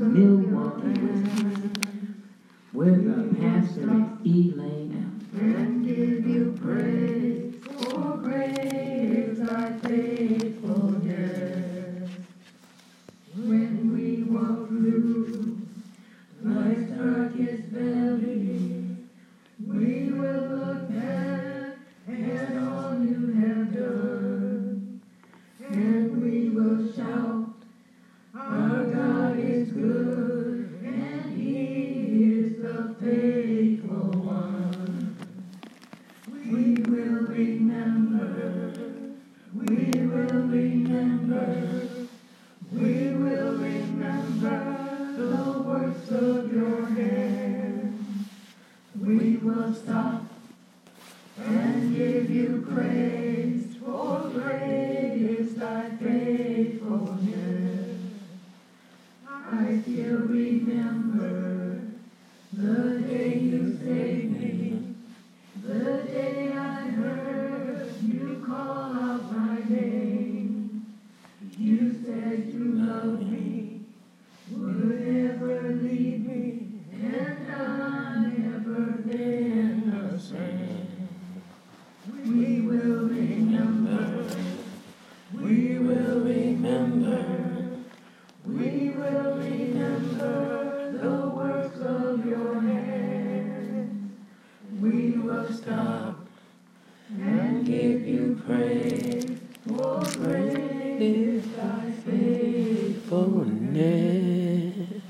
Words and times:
Milwaukee, 0.00 1.00
Wisconsin, 1.00 2.22
where 2.72 2.90
the 2.92 3.34
pastor 3.40 3.82
is 4.24 4.52
Elaine 4.54 5.71
We 49.32 49.38
will 49.38 49.72
stop 49.72 50.24
and 51.38 51.96
give 51.96 52.30
you 52.30 52.66
praise, 52.70 53.76
for 53.76 54.28
great 54.28 55.22
is 55.22 55.54
thy 55.54 55.88
faithfulness. 55.88 57.98
I 59.26 59.80
still 59.80 60.18
remember 60.18 61.80
the 62.52 62.98
day 63.08 63.38
you 63.38 63.74
saved 63.78 64.38
me, 64.38 64.94
the 65.62 66.02
day 66.02 66.52
I 66.52 66.90
heard 66.90 68.02
you 68.02 68.44
call 68.46 68.92
out 68.92 69.11
faithfulness. 103.72 105.02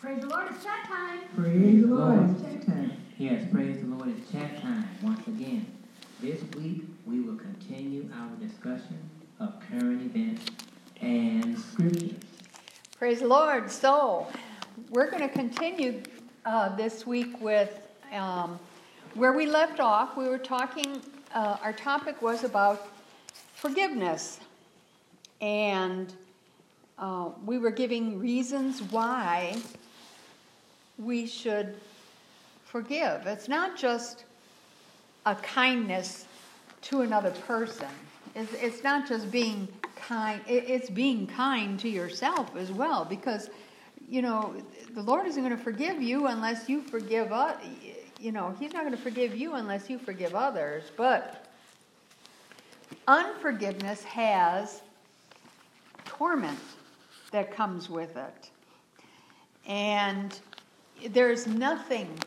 Praise 0.00 0.20
the 0.20 0.26
Lord, 0.26 0.46
it's 0.50 0.64
chat 0.64 0.84
time. 0.86 1.20
Praise 1.36 1.82
the 1.82 1.88
Lord. 1.88 2.30
It's 2.30 2.66
time. 2.66 2.92
Yes, 3.18 3.44
praise 3.52 3.80
the 3.80 3.86
Lord. 3.86 4.14
It's 4.16 4.30
chat 4.30 4.60
time 4.60 4.88
once 5.02 5.26
again. 5.26 5.66
This 6.20 6.42
week 6.56 6.82
we 7.06 7.20
will 7.20 7.36
continue 7.36 8.08
our 8.14 8.46
discussion 8.46 8.98
of 9.40 9.54
current 9.68 10.02
events 10.02 10.46
and 11.00 11.58
scriptures. 11.58 12.12
Praise 12.98 13.20
the 13.20 13.26
Lord. 13.26 13.70
So, 13.70 14.26
we're 14.90 15.10
going 15.10 15.22
to 15.22 15.28
continue 15.28 16.02
uh, 16.44 16.74
this 16.76 17.06
week 17.06 17.40
with 17.40 17.80
um, 18.12 18.58
where 19.14 19.32
we 19.32 19.46
left 19.46 19.80
off. 19.80 20.16
We 20.16 20.28
were 20.28 20.38
talking, 20.38 21.00
uh, 21.34 21.58
our 21.62 21.72
topic 21.72 22.20
was 22.22 22.44
about 22.44 22.88
forgiveness. 23.54 24.40
And 25.40 26.12
uh, 26.98 27.30
we 27.44 27.58
were 27.58 27.70
giving 27.70 28.18
reasons 28.18 28.82
why 28.82 29.56
we 30.98 31.26
should 31.26 31.76
forgive. 32.64 33.26
It's 33.26 33.48
not 33.48 33.76
just 33.76 34.24
a 35.24 35.34
kindness 35.36 36.26
to 36.82 37.02
another 37.02 37.30
person. 37.30 37.88
It's, 38.34 38.52
it's 38.54 38.84
not 38.84 39.08
just 39.08 39.30
being 39.30 39.68
kind, 39.96 40.40
it's 40.46 40.90
being 40.90 41.26
kind 41.26 41.78
to 41.80 41.88
yourself 41.88 42.56
as 42.56 42.70
well 42.70 43.04
because, 43.04 43.50
you 44.08 44.22
know, 44.22 44.54
the 44.94 45.02
Lord 45.02 45.26
isn't 45.26 45.42
going 45.42 45.56
to 45.56 45.62
forgive 45.62 46.02
you 46.02 46.26
unless 46.26 46.68
you 46.68 46.82
forgive, 46.82 47.32
you 48.20 48.32
know, 48.32 48.54
He's 48.58 48.72
not 48.72 48.82
going 48.82 48.96
to 48.96 49.02
forgive 49.02 49.36
you 49.36 49.54
unless 49.54 49.88
you 49.88 49.98
forgive 49.98 50.34
others. 50.34 50.84
But 50.96 51.46
unforgiveness 53.06 54.02
has 54.04 54.82
torment 56.04 56.58
that 57.30 57.50
comes 57.50 57.88
with 57.88 58.16
it. 58.16 58.50
And 59.66 60.38
there's 61.10 61.46
nothing 61.46 62.18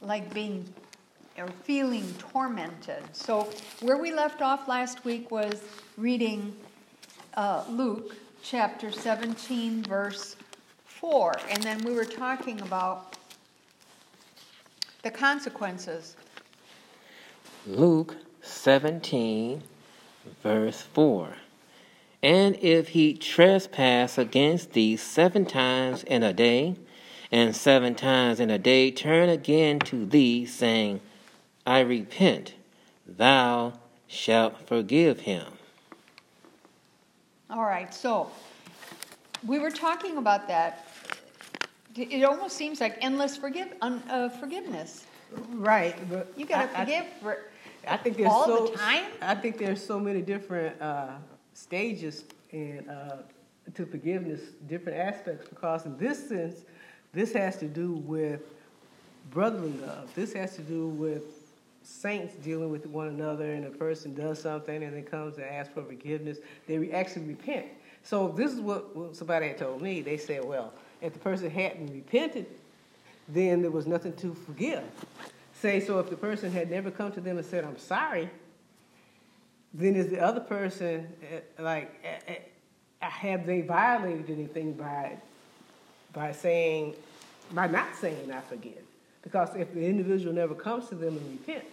like 0.00 0.32
being 0.32 0.64
or 1.38 1.48
feeling 1.62 2.12
tormented. 2.18 3.02
So, 3.12 3.48
where 3.80 3.96
we 3.96 4.12
left 4.12 4.42
off 4.42 4.66
last 4.66 5.04
week 5.04 5.30
was 5.30 5.62
reading 5.96 6.54
uh, 7.34 7.64
Luke 7.70 8.16
chapter 8.42 8.90
17, 8.90 9.84
verse 9.84 10.36
4. 10.86 11.36
And 11.50 11.62
then 11.62 11.78
we 11.84 11.92
were 11.92 12.04
talking 12.04 12.60
about 12.62 13.16
the 15.02 15.10
consequences. 15.10 16.16
Luke 17.66 18.16
17, 18.42 19.62
verse 20.42 20.82
4. 20.82 21.28
And 22.22 22.56
if 22.56 22.88
he 22.88 23.14
trespass 23.14 24.18
against 24.18 24.72
thee 24.72 24.96
seven 24.96 25.44
times 25.46 26.02
in 26.02 26.22
a 26.22 26.32
day, 26.32 26.76
and 27.30 27.54
seven 27.54 27.94
times 27.94 28.40
in 28.40 28.50
a 28.50 28.58
day 28.58 28.90
turn 28.90 29.28
again 29.28 29.78
to 29.80 30.04
thee, 30.06 30.44
saying, 30.46 31.00
I 31.66 31.80
repent, 31.80 32.54
thou 33.06 33.74
shalt 34.06 34.66
forgive 34.66 35.20
him. 35.20 35.46
All 37.50 37.62
right, 37.64 37.92
so 37.94 38.30
we 39.46 39.58
were 39.58 39.70
talking 39.70 40.16
about 40.18 40.48
that. 40.48 40.86
it 41.96 42.22
almost 42.24 42.56
seems 42.56 42.80
like 42.80 42.96
endless 43.00 43.36
forgive, 43.36 43.74
un, 43.82 44.02
uh, 44.08 44.28
forgiveness. 44.28 45.04
Right, 45.50 45.96
but 46.10 46.32
You 46.36 46.46
got 46.46 46.70
to 46.70 46.78
I- 46.78 46.82
I- 46.82 46.84
forgive 46.84 47.06
for 47.20 47.38
I 47.86 47.96
think 47.96 48.16
there's 48.16 48.28
all 48.28 48.44
so, 48.46 48.66
the 48.66 48.76
time. 48.76 49.04
I 49.22 49.34
think 49.34 49.56
there's 49.58 49.84
so 49.84 49.98
many 49.98 50.20
different 50.20 50.80
uh, 50.80 51.12
stages 51.58 52.24
in 52.50 52.88
uh, 52.88 53.22
to 53.74 53.84
forgiveness, 53.84 54.40
different 54.68 54.98
aspects. 54.98 55.48
Because 55.48 55.86
in 55.86 55.96
this 55.98 56.28
sense, 56.28 56.60
this 57.12 57.32
has 57.32 57.56
to 57.58 57.66
do 57.66 57.92
with 57.92 58.40
brotherly 59.30 59.72
love. 59.72 60.14
This 60.14 60.32
has 60.34 60.54
to 60.56 60.62
do 60.62 60.88
with 60.88 61.24
saints 61.82 62.34
dealing 62.36 62.70
with 62.70 62.86
one 62.86 63.08
another, 63.08 63.52
and 63.52 63.64
a 63.66 63.70
person 63.70 64.14
does 64.14 64.40
something 64.40 64.82
and 64.82 64.94
then 64.94 65.04
comes 65.04 65.36
and 65.36 65.46
asks 65.46 65.72
for 65.74 65.82
forgiveness. 65.82 66.38
They 66.66 66.90
actually 66.92 67.24
repent. 67.24 67.66
So 68.02 68.28
this 68.28 68.52
is 68.52 68.60
what 68.60 68.86
somebody 69.12 69.48
had 69.48 69.58
told 69.58 69.82
me. 69.82 70.00
They 70.00 70.16
said, 70.16 70.44
well, 70.44 70.72
if 71.00 71.12
the 71.12 71.18
person 71.18 71.50
hadn't 71.50 71.92
repented, 71.92 72.46
then 73.28 73.62
there 73.62 73.70
was 73.70 73.86
nothing 73.86 74.14
to 74.14 74.34
forgive. 74.34 74.84
Say, 75.54 75.80
so 75.80 75.98
if 75.98 76.08
the 76.08 76.16
person 76.16 76.52
had 76.52 76.70
never 76.70 76.90
come 76.90 77.10
to 77.12 77.20
them 77.20 77.36
and 77.36 77.46
said, 77.46 77.64
I'm 77.64 77.78
sorry, 77.78 78.30
then 79.74 79.94
is 79.96 80.08
the 80.08 80.20
other 80.20 80.40
person, 80.40 81.06
eh, 81.30 81.40
like, 81.58 81.94
eh, 82.04 82.18
eh, 82.28 82.38
have 83.00 83.46
they 83.46 83.60
violated 83.60 84.30
anything 84.30 84.72
by, 84.72 85.16
by 86.12 86.32
saying, 86.32 86.94
by 87.52 87.66
not 87.66 87.94
saying 87.96 88.32
I 88.32 88.40
forgive? 88.40 88.82
Because 89.22 89.54
if 89.56 89.72
the 89.74 89.84
individual 89.84 90.34
never 90.34 90.54
comes 90.54 90.88
to 90.88 90.94
them 90.94 91.16
and 91.16 91.30
repent, 91.46 91.64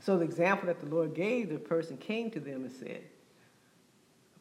so 0.00 0.18
the 0.18 0.24
example 0.24 0.66
that 0.66 0.80
the 0.80 0.86
Lord 0.94 1.14
gave, 1.14 1.48
the 1.48 1.58
person 1.58 1.96
came 1.96 2.30
to 2.32 2.40
them 2.40 2.64
and 2.64 2.72
said, 2.72 3.00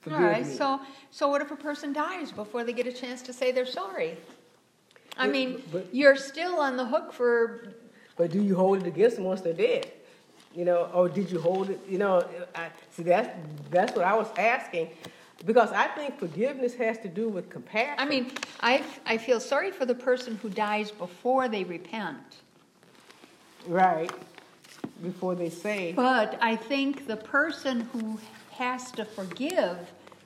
All 0.06 0.12
Forgive 0.14 0.20
right. 0.20 0.46
me. 0.46 0.54
So, 0.54 0.80
so 1.12 1.28
what 1.30 1.42
if 1.42 1.52
a 1.52 1.56
person 1.56 1.94
dies 1.94 2.32
before 2.32 2.64
they 2.64 2.74
get 2.74 2.88
a 2.88 2.92
chance 2.94 3.22
to 3.24 3.34
say 3.34 3.52
they're 3.52 3.66
sorry? 3.66 4.18
I 5.18 5.26
But- 5.26 5.32
mean, 5.32 5.64
but- 5.72 5.94
you're 5.94 6.16
still 6.16 6.60
on 6.60 6.78
the 6.78 6.86
hook 6.86 7.12
for. 7.14 7.74
But 8.18 8.32
do 8.32 8.42
you 8.42 8.56
hold 8.56 8.82
it 8.82 8.88
against 8.88 9.16
them 9.16 9.26
once 9.26 9.42
they're 9.42 9.54
dead? 9.54 9.92
You 10.58 10.66
know, 10.66 10.90
or 10.92 11.08
did 11.08 11.30
you 11.30 11.40
hold 11.40 11.70
it? 11.70 11.80
You 11.88 12.00
know, 12.00 12.28
I, 12.56 12.70
see 12.90 13.04
that's 13.04 13.30
that's 13.70 13.96
what 13.96 14.04
I 14.04 14.16
was 14.16 14.28
asking, 14.40 14.90
because 15.46 15.72
I 15.72 15.88
think 15.90 16.18
forgiveness 16.18 16.74
has 16.74 16.98
to 17.00 17.08
do 17.08 17.30
with 17.30 17.48
compassion. 17.48 17.94
I 18.00 18.06
mean, 18.06 18.32
I 18.62 18.84
I 19.06 19.20
feel 19.20 19.40
sorry 19.40 19.70
for 19.70 19.86
the 19.86 19.94
person 19.94 20.40
who 20.42 20.50
dies 20.50 20.90
before 20.90 21.48
they 21.48 21.64
repent. 21.64 22.42
right 23.68 24.12
before 25.04 25.36
they 25.36 25.52
say, 25.52 25.94
But 25.94 26.40
I 26.42 26.56
think 26.56 27.06
the 27.06 27.18
person 27.18 27.82
who 27.94 28.18
has 28.54 28.92
to 28.94 29.06
forgive 29.06 29.78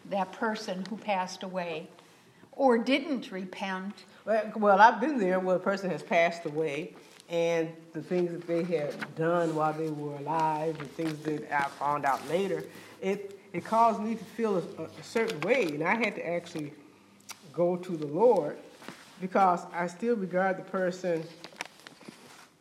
that 0.10 0.32
person 0.32 0.86
who 0.90 0.96
passed 0.96 1.44
away 1.44 1.90
or 2.54 2.78
didn't 2.78 3.32
repent, 3.32 4.06
well, 4.24 4.52
well, 4.56 4.80
I've 4.80 5.02
been 5.02 5.18
there 5.18 5.42
where 5.42 5.58
a 5.58 5.60
person 5.60 5.90
has 5.90 6.04
passed 6.04 6.46
away, 6.46 6.94
and 7.32 7.70
the 7.94 8.02
things 8.02 8.30
that 8.32 8.46
they 8.46 8.64
had 8.64 8.94
done 9.16 9.56
while 9.56 9.74
they 9.74 9.90
were 9.90 10.16
alive, 10.18 10.78
and 10.80 10.92
things 10.92 11.18
that 11.24 11.52
I 11.52 11.68
found 11.70 12.06
out 12.06 12.28
later, 12.30 12.64
it 13.02 13.40
it 13.54 13.66
caused 13.66 14.02
me 14.02 14.16
to 14.16 14.24
feel 14.24 14.58
a, 14.58 14.84
a 14.84 15.04
certain 15.04 15.40
way, 15.42 15.64
and 15.66 15.84
I 15.84 15.96
had 15.96 16.16
to 16.16 16.28
actually 16.28 16.74
go 17.52 17.76
to 17.78 17.98
the 17.98 18.08
Lord 18.08 18.58
because 19.20 19.62
I 19.74 19.88
still 19.88 20.16
regard 20.16 20.58
the 20.58 20.64
person 20.64 21.24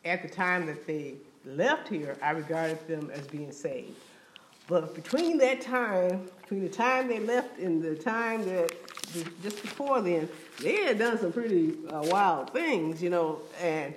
at 0.05 0.21
the 0.21 0.29
time 0.29 0.65
that 0.65 0.87
they 0.87 1.15
left 1.45 1.87
here, 1.87 2.17
I 2.21 2.31
regarded 2.31 2.87
them 2.87 3.11
as 3.13 3.27
being 3.27 3.51
saved. 3.51 3.95
But 4.67 4.95
between 4.95 5.37
that 5.39 5.61
time, 5.61 6.29
between 6.41 6.63
the 6.63 6.69
time 6.69 7.07
they 7.07 7.19
left 7.19 7.59
and 7.59 7.81
the 7.81 7.95
time 7.95 8.45
that 8.45 8.71
just 9.41 9.61
before 9.61 10.01
then, 10.01 10.29
they 10.61 10.83
had 10.85 10.99
done 10.99 11.19
some 11.19 11.33
pretty 11.33 11.73
uh, 11.89 12.03
wild 12.03 12.51
things, 12.51 13.01
you 13.01 13.09
know, 13.09 13.39
and 13.61 13.93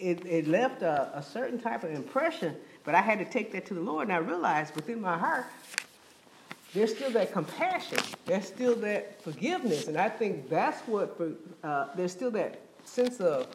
it, 0.00 0.24
it 0.26 0.48
left 0.48 0.82
a, 0.82 1.10
a 1.14 1.22
certain 1.22 1.60
type 1.60 1.84
of 1.84 1.90
impression. 1.90 2.56
But 2.84 2.94
I 2.94 3.00
had 3.00 3.18
to 3.18 3.24
take 3.24 3.52
that 3.52 3.66
to 3.66 3.74
the 3.74 3.80
Lord, 3.80 4.08
and 4.08 4.12
I 4.12 4.18
realized 4.18 4.74
within 4.74 5.00
my 5.00 5.16
heart, 5.18 5.46
there's 6.72 6.94
still 6.94 7.10
that 7.10 7.32
compassion. 7.32 7.98
There's 8.26 8.46
still 8.46 8.76
that 8.76 9.22
forgiveness, 9.22 9.88
and 9.88 9.96
I 9.96 10.08
think 10.08 10.48
that's 10.48 10.80
what. 10.86 11.20
Uh, 11.62 11.88
there's 11.96 12.12
still 12.12 12.30
that 12.32 12.60
sense 12.84 13.20
of 13.20 13.48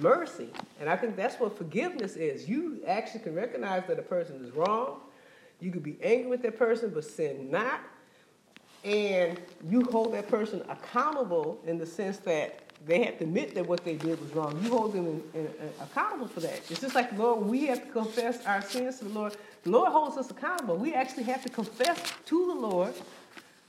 mercy, 0.00 0.48
and 0.80 0.88
I 0.88 0.96
think 0.96 1.16
that's 1.16 1.38
what 1.38 1.56
forgiveness 1.56 2.16
is. 2.16 2.48
You 2.48 2.80
actually 2.86 3.20
can 3.20 3.34
recognize 3.34 3.84
that 3.88 3.98
a 3.98 4.02
person 4.02 4.44
is 4.44 4.52
wrong. 4.52 5.00
You 5.60 5.70
could 5.70 5.82
be 5.82 5.98
angry 6.02 6.28
with 6.28 6.42
that 6.42 6.58
person, 6.58 6.90
but 6.90 7.04
sin 7.04 7.50
not, 7.50 7.80
and 8.84 9.40
you 9.68 9.82
hold 9.84 10.14
that 10.14 10.28
person 10.28 10.62
accountable 10.68 11.60
in 11.66 11.78
the 11.78 11.86
sense 11.86 12.16
that 12.18 12.61
they 12.86 13.04
have 13.04 13.18
to 13.18 13.24
admit 13.24 13.54
that 13.54 13.66
what 13.66 13.84
they 13.84 13.94
did 13.94 14.20
was 14.20 14.32
wrong. 14.34 14.58
You 14.62 14.70
hold 14.70 14.92
them 14.92 15.06
in, 15.06 15.22
in, 15.34 15.46
in- 15.46 15.72
accountable 15.80 16.26
for 16.26 16.40
that. 16.40 16.60
It's 16.70 16.80
just 16.80 16.94
like 16.94 17.16
Lord, 17.16 17.44
we 17.46 17.66
have 17.66 17.84
to 17.84 17.92
confess 17.92 18.44
our 18.46 18.62
sins 18.62 18.98
to 18.98 19.04
the 19.04 19.10
Lord. 19.10 19.36
The 19.62 19.70
Lord 19.70 19.92
holds 19.92 20.16
us 20.16 20.30
accountable. 20.30 20.76
We 20.76 20.94
actually 20.94 21.24
have 21.24 21.42
to 21.42 21.48
confess 21.48 21.98
to 22.26 22.46
the 22.46 22.54
Lord 22.54 22.94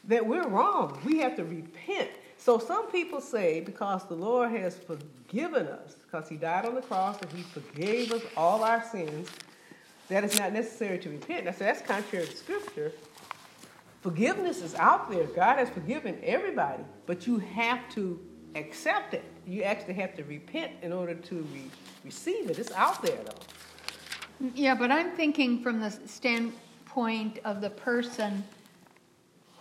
that 0.05 0.25
we're 0.25 0.47
wrong. 0.47 0.99
We 1.05 1.19
have 1.19 1.35
to 1.35 1.43
repent. 1.43 2.09
So 2.37 2.57
some 2.57 2.91
people 2.91 3.21
say 3.21 3.61
because 3.61 4.05
the 4.05 4.15
Lord 4.15 4.51
has 4.51 4.75
forgiven 4.77 5.67
us, 5.67 5.95
because 5.95 6.27
He 6.27 6.35
died 6.35 6.65
on 6.65 6.75
the 6.75 6.81
cross 6.81 7.21
and 7.21 7.31
He 7.31 7.43
forgave 7.43 8.11
us 8.11 8.23
all 8.35 8.63
our 8.63 8.83
sins, 8.83 9.29
that 10.09 10.23
it's 10.23 10.37
not 10.37 10.51
necessary 10.51 10.97
to 10.99 11.09
repent. 11.09 11.47
I 11.47 11.51
say 11.51 11.65
that's 11.65 11.81
contrary 11.81 12.25
to 12.25 12.35
Scripture. 12.35 12.91
Forgiveness 14.01 14.61
is 14.61 14.75
out 14.75 15.09
there. 15.09 15.23
God 15.27 15.57
has 15.57 15.69
forgiven 15.69 16.19
everybody, 16.23 16.83
but 17.05 17.25
you 17.25 17.39
have 17.39 17.79
to 17.93 18.19
accept 18.55 19.13
it. 19.13 19.23
You 19.45 19.63
actually 19.63 19.95
have 19.95 20.15
to 20.15 20.23
repent 20.23 20.71
in 20.81 20.91
order 20.93 21.15
to 21.15 21.35
re- 21.35 21.69
receive 22.03 22.49
it. 22.49 22.59
It's 22.59 22.71
out 22.71 23.01
there, 23.01 23.17
though. 23.17 24.49
Yeah, 24.55 24.75
but 24.75 24.91
I'm 24.91 25.11
thinking 25.11 25.61
from 25.61 25.79
the 25.79 25.91
standpoint 25.91 27.39
of 27.45 27.61
the 27.61 27.69
person 27.69 28.43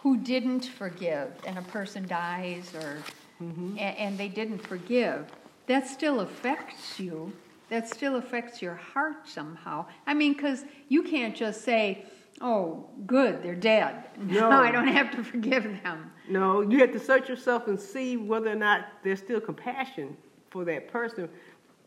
who 0.03 0.17
didn't 0.17 0.67
forgive, 0.67 1.31
and 1.47 1.59
a 1.59 1.63
person 1.63 2.07
dies, 2.09 2.75
or 2.75 2.99
mm-hmm. 3.43 3.77
a- 3.79 3.81
and, 3.81 4.19
they 4.19 4.29
didn't 4.29 4.59
forgive. 4.59 5.27
That 5.67 5.87
still 5.87 6.21
affects 6.21 6.99
you. 6.99 7.33
That 7.69 7.89
still 7.89 8.17
affects 8.17 8.61
your 8.61 8.75
heart 8.75 9.29
somehow. 9.29 9.87
I 10.07 10.15
mean, 10.15 10.33
because 10.33 10.65
you 10.89 11.05
can't 11.05 11.37
just 11.37 11.63
say, 11.63 12.05
"Oh, 12.43 12.89
good, 13.07 13.43
they're 13.43 13.55
dead. 13.55 14.05
No. 14.19 14.51
I 14.51 14.71
don't 14.71 14.89
have 14.89 15.11
to 15.13 15.25
forgive 15.25 15.65
them." 15.65 16.11
No, 16.29 16.61
you 16.61 16.79
have 16.81 16.93
to 16.93 17.01
search 17.01 17.29
yourself 17.29 17.69
and 17.69 17.81
see 17.81 18.17
whether 18.17 18.51
or 18.51 18.55
not 18.57 18.87
there's 19.03 19.21
still 19.21 19.41
compassion 19.41 20.17
for 20.51 20.65
that 20.65 20.89
person 20.89 21.29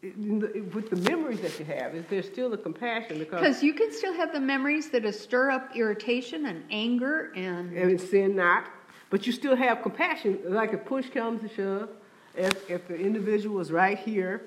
with 0.01 0.89
the 0.89 1.09
memories 1.09 1.41
that 1.41 1.57
you 1.59 1.65
have. 1.65 1.95
Is 1.95 2.05
there 2.09 2.21
still 2.21 2.53
a 2.53 2.57
compassion? 2.57 3.17
Because 3.19 3.63
you 3.63 3.73
can 3.73 3.91
still 3.91 4.13
have 4.13 4.33
the 4.33 4.39
memories 4.39 4.89
that 4.91 5.11
stir 5.15 5.51
up 5.51 5.75
irritation 5.75 6.45
and 6.45 6.63
anger 6.69 7.31
and 7.35 7.75
and 7.75 7.99
sin 7.99 8.35
not, 8.35 8.69
but 9.09 9.25
you 9.25 9.33
still 9.33 9.55
have 9.55 9.81
compassion. 9.81 10.39
Like 10.45 10.73
if 10.73 10.85
push 10.85 11.09
comes 11.09 11.41
to 11.41 11.49
shove, 11.55 11.89
if, 12.35 12.69
if 12.69 12.87
the 12.87 12.95
individual 12.95 13.55
was 13.55 13.71
right 13.71 13.97
here 13.97 14.43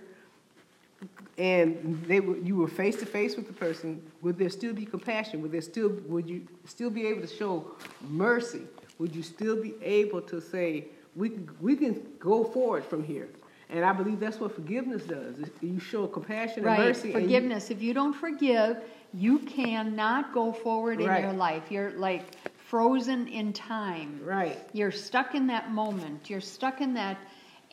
and 1.39 2.05
they 2.07 2.19
were, 2.21 2.37
you 2.39 2.57
were 2.57 2.67
face 2.69 2.97
to 2.97 3.07
face 3.07 3.37
with 3.37 3.47
the 3.47 3.53
person, 3.53 4.03
would 4.23 4.37
there 4.39 4.51
still 4.51 4.75
be 4.75 4.85
compassion? 4.85 5.41
Would 5.43 5.53
there 5.53 5.61
still 5.61 5.91
would 6.07 6.29
you 6.29 6.47
still 6.65 6.91
be 6.91 7.07
able 7.07 7.21
to 7.23 7.29
show 7.29 7.71
mercy? 8.09 8.63
Would 8.99 9.15
you 9.15 9.23
still 9.23 9.61
be 9.63 9.75
able 9.81 10.21
to 10.23 10.41
say 10.41 10.87
we 11.15 11.31
can, 11.31 11.49
we 11.61 11.77
can 11.77 12.03
go 12.19 12.43
forward 12.45 12.85
from 12.85 13.05
here? 13.05 13.29
And 13.71 13.85
I 13.85 13.93
believe 13.93 14.19
that's 14.19 14.41
what 14.41 14.55
forgiveness 14.55 15.03
does. 15.05 15.37
You 15.61 15.79
show 15.79 16.07
compassion 16.09 16.59
and 16.59 16.67
Right, 16.67 16.81
mercy. 16.81 17.13
and 17.13 17.15
you- 17.15 17.21
forgiveness. 17.29 17.71
If 17.71 17.83
you 17.83 17.95
don't 17.95 18.15
forgive, 18.15 18.79
you 19.15 19.39
cannot 19.41 20.35
go 20.35 20.53
forward 20.53 21.01
in 21.01 21.07
your 21.23 21.33
life. 21.33 21.71
You're 21.71 21.91
like 21.93 22.23
frozen 22.67 23.29
in 23.29 23.53
time. 23.53 24.21
right. 24.25 24.59
You're 24.73 24.91
stuck 24.91 25.35
in 25.35 25.47
that 25.47 25.71
moment. 25.71 26.29
You're 26.29 26.41
stuck 26.41 26.81
in 26.81 26.93
that 26.95 27.17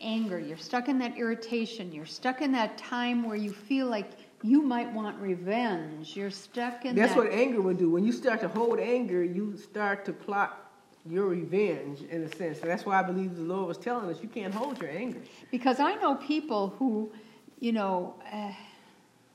anger. 0.01 0.39
You're 0.39 0.57
stuck 0.57 0.89
in 0.89 0.99
that 0.99 1.17
irritation. 1.17 1.91
You're 1.91 2.05
stuck 2.05 2.41
in 2.41 2.51
that 2.53 2.77
time 2.77 3.23
where 3.23 3.35
you 3.35 3.51
feel 3.51 3.87
like 3.87 4.11
you 4.43 4.61
might 4.61 4.91
want 4.93 5.19
revenge. 5.19 6.15
You're 6.15 6.29
stuck 6.29 6.85
in 6.85 6.95
That's 6.95 7.13
that. 7.13 7.23
what 7.23 7.31
anger 7.31 7.61
will 7.61 7.73
do. 7.73 7.89
When 7.89 8.05
you 8.05 8.11
start 8.11 8.41
to 8.41 8.47
hold 8.47 8.79
anger, 8.79 9.23
you 9.23 9.57
start 9.57 10.05
to 10.05 10.13
plot 10.13 10.71
your 11.07 11.27
revenge 11.27 12.01
in 12.09 12.23
a 12.23 12.35
sense. 12.35 12.59
And 12.61 12.69
that's 12.69 12.85
why 12.85 12.99
I 12.99 13.03
believe 13.03 13.35
the 13.35 13.43
Lord 13.43 13.67
was 13.67 13.77
telling 13.77 14.09
us 14.09 14.21
you 14.21 14.29
can't 14.29 14.53
hold 14.53 14.81
your 14.81 14.89
anger. 14.89 15.19
Because 15.51 15.79
I 15.79 15.95
know 15.95 16.15
people 16.15 16.69
who, 16.79 17.11
you 17.59 17.71
know, 17.71 18.15
uh, 18.31 18.51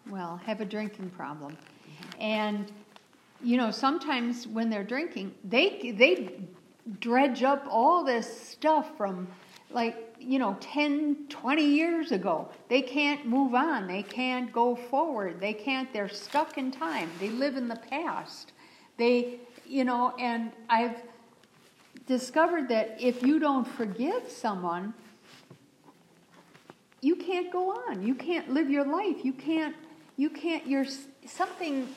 well, 0.08 0.40
have 0.44 0.60
a 0.60 0.64
drinking 0.64 1.10
problem, 1.10 1.56
and 2.18 2.70
you 3.42 3.56
know, 3.56 3.70
sometimes 3.70 4.46
when 4.46 4.68
they're 4.68 4.84
drinking, 4.84 5.34
they 5.44 5.92
they 5.96 6.40
dredge 6.98 7.42
up 7.42 7.66
all 7.70 8.04
this 8.04 8.48
stuff 8.48 8.96
from 8.96 9.28
like 9.70 10.09
you 10.20 10.38
know 10.38 10.56
10 10.60 11.26
20 11.28 11.64
years 11.64 12.12
ago 12.12 12.48
they 12.68 12.82
can't 12.82 13.26
move 13.26 13.54
on 13.54 13.86
they 13.86 14.02
can't 14.02 14.52
go 14.52 14.76
forward 14.76 15.40
they 15.40 15.52
can't 15.52 15.92
they're 15.92 16.08
stuck 16.08 16.58
in 16.58 16.70
time 16.70 17.10
they 17.18 17.30
live 17.30 17.56
in 17.56 17.68
the 17.68 17.76
past 17.76 18.52
they 18.96 19.40
you 19.66 19.84
know 19.84 20.14
and 20.18 20.52
i've 20.68 21.02
discovered 22.06 22.68
that 22.68 22.96
if 23.00 23.22
you 23.22 23.38
don't 23.38 23.66
forgive 23.66 24.28
someone 24.28 24.92
you 27.00 27.16
can't 27.16 27.50
go 27.50 27.70
on. 27.70 28.06
You 28.06 28.14
can't 28.14 28.52
live 28.52 28.70
your 28.70 28.84
life. 28.84 29.24
You 29.24 29.32
can't. 29.32 29.74
You 30.16 30.30
can't. 30.30 30.66
You're 30.66 30.86
something. 31.26 31.88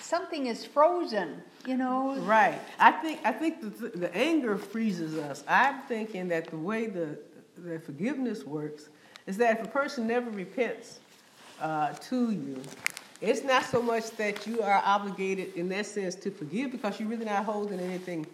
Something 0.00 0.46
is 0.46 0.64
frozen. 0.64 1.42
You 1.66 1.76
know. 1.76 2.16
Right. 2.20 2.60
I 2.78 2.92
think 2.92 3.20
I 3.24 3.32
think 3.32 3.60
the, 3.60 3.88
the 3.88 4.14
anger 4.14 4.56
freezes 4.56 5.16
us. 5.16 5.42
I'm 5.48 5.82
thinking 5.82 6.28
that 6.28 6.48
the 6.50 6.56
way 6.56 6.86
the 6.86 7.18
the 7.56 7.78
forgiveness 7.78 8.44
works 8.44 8.88
is 9.26 9.36
that 9.38 9.58
if 9.58 9.66
a 9.66 9.68
person 9.68 10.06
never 10.06 10.30
repents 10.30 11.00
uh, 11.60 11.92
to 11.94 12.30
you, 12.30 12.60
it's 13.20 13.42
not 13.42 13.64
so 13.64 13.80
much 13.80 14.10
that 14.12 14.46
you 14.46 14.60
are 14.60 14.82
obligated 14.84 15.54
in 15.54 15.68
that 15.70 15.86
sense 15.86 16.14
to 16.16 16.30
forgive 16.30 16.72
because 16.72 17.00
you're 17.00 17.08
really 17.08 17.24
not 17.24 17.44
holding 17.44 17.80
anything 17.80 18.26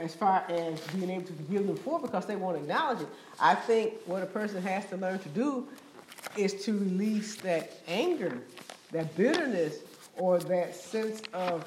as 0.00 0.14
far 0.14 0.44
as 0.48 0.80
being 0.88 1.10
able 1.10 1.26
to 1.26 1.32
forgive 1.32 1.66
them 1.66 1.76
for 1.76 2.00
because 2.00 2.26
they 2.26 2.36
won't 2.36 2.56
acknowledge 2.56 3.00
it. 3.00 3.08
I 3.40 3.54
think 3.54 3.94
what 4.06 4.22
a 4.22 4.26
person 4.26 4.62
has 4.62 4.86
to 4.86 4.96
learn 4.96 5.18
to 5.20 5.28
do 5.30 5.66
is 6.36 6.64
to 6.64 6.72
release 6.72 7.36
that 7.36 7.72
anger, 7.88 8.38
that 8.92 9.14
bitterness, 9.16 9.78
or 10.16 10.38
that 10.38 10.74
sense 10.74 11.22
of 11.32 11.66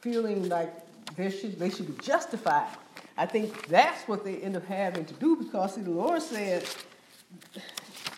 feeling 0.00 0.48
like 0.48 0.72
they 1.16 1.30
should 1.30 1.58
they 1.58 1.70
should 1.70 1.86
be 1.86 2.02
justified. 2.02 2.68
I 3.16 3.26
think 3.26 3.68
that's 3.68 4.06
what 4.08 4.24
they 4.24 4.36
end 4.38 4.56
up 4.56 4.66
having 4.66 5.04
to 5.06 5.14
do 5.14 5.36
because 5.36 5.74
see, 5.74 5.80
the 5.80 5.90
Lord 5.90 6.20
said, 6.22 6.64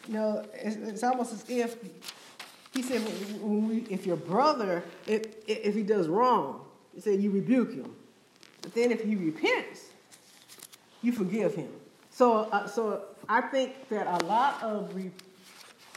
you 0.06 0.14
know, 0.14 0.44
it's, 0.54 0.76
it's 0.76 1.02
almost 1.04 1.32
as 1.32 1.48
if 1.48 1.76
He 2.72 2.82
said, 2.82 3.02
we, 3.40 3.78
if 3.90 4.06
your 4.06 4.16
brother, 4.16 4.82
if 5.06 5.24
if 5.46 5.74
he 5.74 5.82
does 5.82 6.08
wrong, 6.08 6.60
He 6.94 7.00
said 7.00 7.22
you 7.22 7.30
rebuke 7.30 7.74
him. 7.74 7.94
But 8.62 8.74
then 8.74 8.90
if 8.90 9.02
he 9.02 9.14
repents, 9.16 9.86
you 11.02 11.12
forgive 11.12 11.54
him. 11.54 11.68
So, 12.10 12.48
uh, 12.50 12.66
so 12.66 13.04
I 13.28 13.40
think 13.40 13.88
that 13.88 14.06
a 14.06 14.24
lot 14.26 14.62
of 14.62 14.94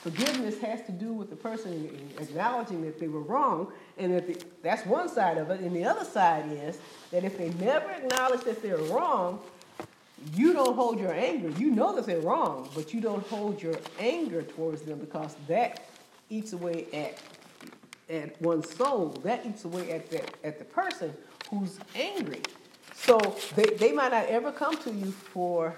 forgiveness 0.01 0.59
has 0.59 0.81
to 0.85 0.91
do 0.91 1.13
with 1.13 1.29
the 1.29 1.35
person 1.35 2.11
acknowledging 2.19 2.81
that 2.83 2.99
they 2.99 3.07
were 3.07 3.21
wrong, 3.21 3.71
and 3.97 4.13
that 4.13 4.27
the, 4.27 4.37
that's 4.63 4.85
one 4.85 5.09
side 5.09 5.37
of 5.37 5.49
it. 5.51 5.61
And 5.61 5.75
the 5.75 5.85
other 5.85 6.05
side 6.05 6.51
is 6.51 6.79
that 7.11 7.23
if 7.23 7.37
they 7.37 7.49
never 7.63 7.89
acknowledge 7.91 8.41
that 8.41 8.61
they're 8.61 8.77
wrong, 8.77 9.39
you 10.35 10.53
don't 10.53 10.75
hold 10.75 10.99
your 10.99 11.13
anger. 11.13 11.49
You 11.59 11.71
know 11.71 11.95
that 11.95 12.05
they're 12.05 12.21
wrong, 12.21 12.69
but 12.75 12.93
you 12.93 13.01
don't 13.01 13.25
hold 13.27 13.61
your 13.61 13.75
anger 13.99 14.43
towards 14.43 14.83
them 14.83 14.99
because 14.99 15.35
that 15.47 15.85
eats 16.29 16.53
away 16.53 16.85
at 16.93 17.17
at 18.09 18.41
one's 18.41 18.69
soul. 18.75 19.09
That 19.23 19.45
eats 19.45 19.63
away 19.63 19.91
at 19.91 20.09
the, 20.09 20.21
at 20.45 20.59
the 20.59 20.65
person 20.65 21.13
who's 21.49 21.79
angry. 21.95 22.41
So 22.93 23.17
they, 23.55 23.65
they 23.77 23.91
might 23.93 24.11
not 24.11 24.27
ever 24.27 24.51
come 24.51 24.77
to 24.83 24.91
you 24.91 25.11
for 25.11 25.75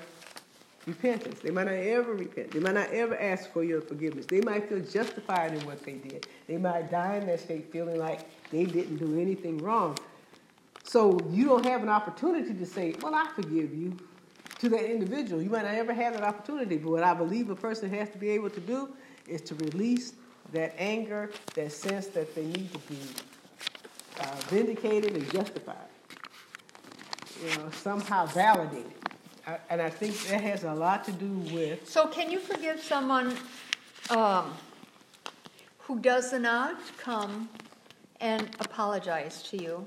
repentance. 0.86 1.40
They 1.40 1.52
might 1.52 1.66
not 1.66 1.74
ever 1.74 2.14
repent. 2.14 2.52
They 2.52 2.60
might 2.60 2.76
not 2.76 2.90
ever 2.92 3.20
ask 3.20 3.52
for 3.52 3.64
your 3.64 3.82
forgiveness. 3.82 4.26
They 4.26 4.42
might 4.42 4.68
feel 4.70 4.80
justified 4.80 5.54
in 5.54 5.66
what 5.66 5.84
they 5.84 5.94
did. 5.94 6.28
They 6.48 6.58
might 6.58 6.92
die 6.92 7.18
in 7.18 7.28
that 7.28 7.40
state 7.40 7.72
feeling 7.72 7.98
like 7.98 8.22
they 8.52 8.66
didn't 8.66 8.98
do 8.98 9.20
anything 9.20 9.58
wrong. 9.60 9.98
So 10.84 11.20
you 11.30 11.46
don't 11.46 11.66
have 11.66 11.82
an 11.82 11.90
opportunity 11.90 12.54
to 12.54 12.66
say, 12.66 12.96
Well, 13.02 13.16
I 13.16 13.28
forgive 13.36 13.74
you 13.74 13.98
to 14.60 14.70
that 14.70 14.90
individual. 14.90 15.42
You 15.42 15.50
might 15.50 15.64
not 15.64 15.76
ever 15.76 15.94
have 15.94 16.14
that 16.14 16.24
opportunity. 16.24 16.78
But 16.78 16.92
what 16.92 17.04
I 17.04 17.14
believe 17.14 17.50
a 17.50 17.56
person 17.56 17.90
has 17.92 18.10
to 18.12 18.18
be 18.18 18.30
able 18.30 18.50
to 18.50 18.60
do 18.60 18.90
is 19.28 19.42
to 19.42 19.56
release 19.56 20.14
that 20.52 20.76
anger, 20.78 21.32
that 21.56 21.72
sense 21.72 22.08
that 22.08 22.36
they 22.36 22.46
need 22.46 22.72
to 22.74 22.80
be 22.80 23.00
uh, 24.20 24.36
vindicated 24.48 25.16
and 25.16 25.32
justified. 25.32 25.76
You 27.44 27.58
know, 27.58 27.70
somehow 27.72 28.26
validated. 28.28 29.03
And 29.70 29.82
I 29.82 29.90
think 29.90 30.18
that 30.28 30.42
has 30.42 30.64
a 30.64 30.74
lot 30.74 31.04
to 31.06 31.12
do 31.12 31.32
with. 31.54 31.90
So, 31.90 32.08
can 32.08 32.32
you 32.32 32.40
forgive 32.40 32.82
someone 32.82 33.36
um, 34.10 34.54
who 35.80 36.00
does 36.00 36.32
not 36.34 36.78
come 36.98 37.50
and 38.22 38.50
apologize 38.60 39.44
to 39.44 39.62
you? 39.62 39.86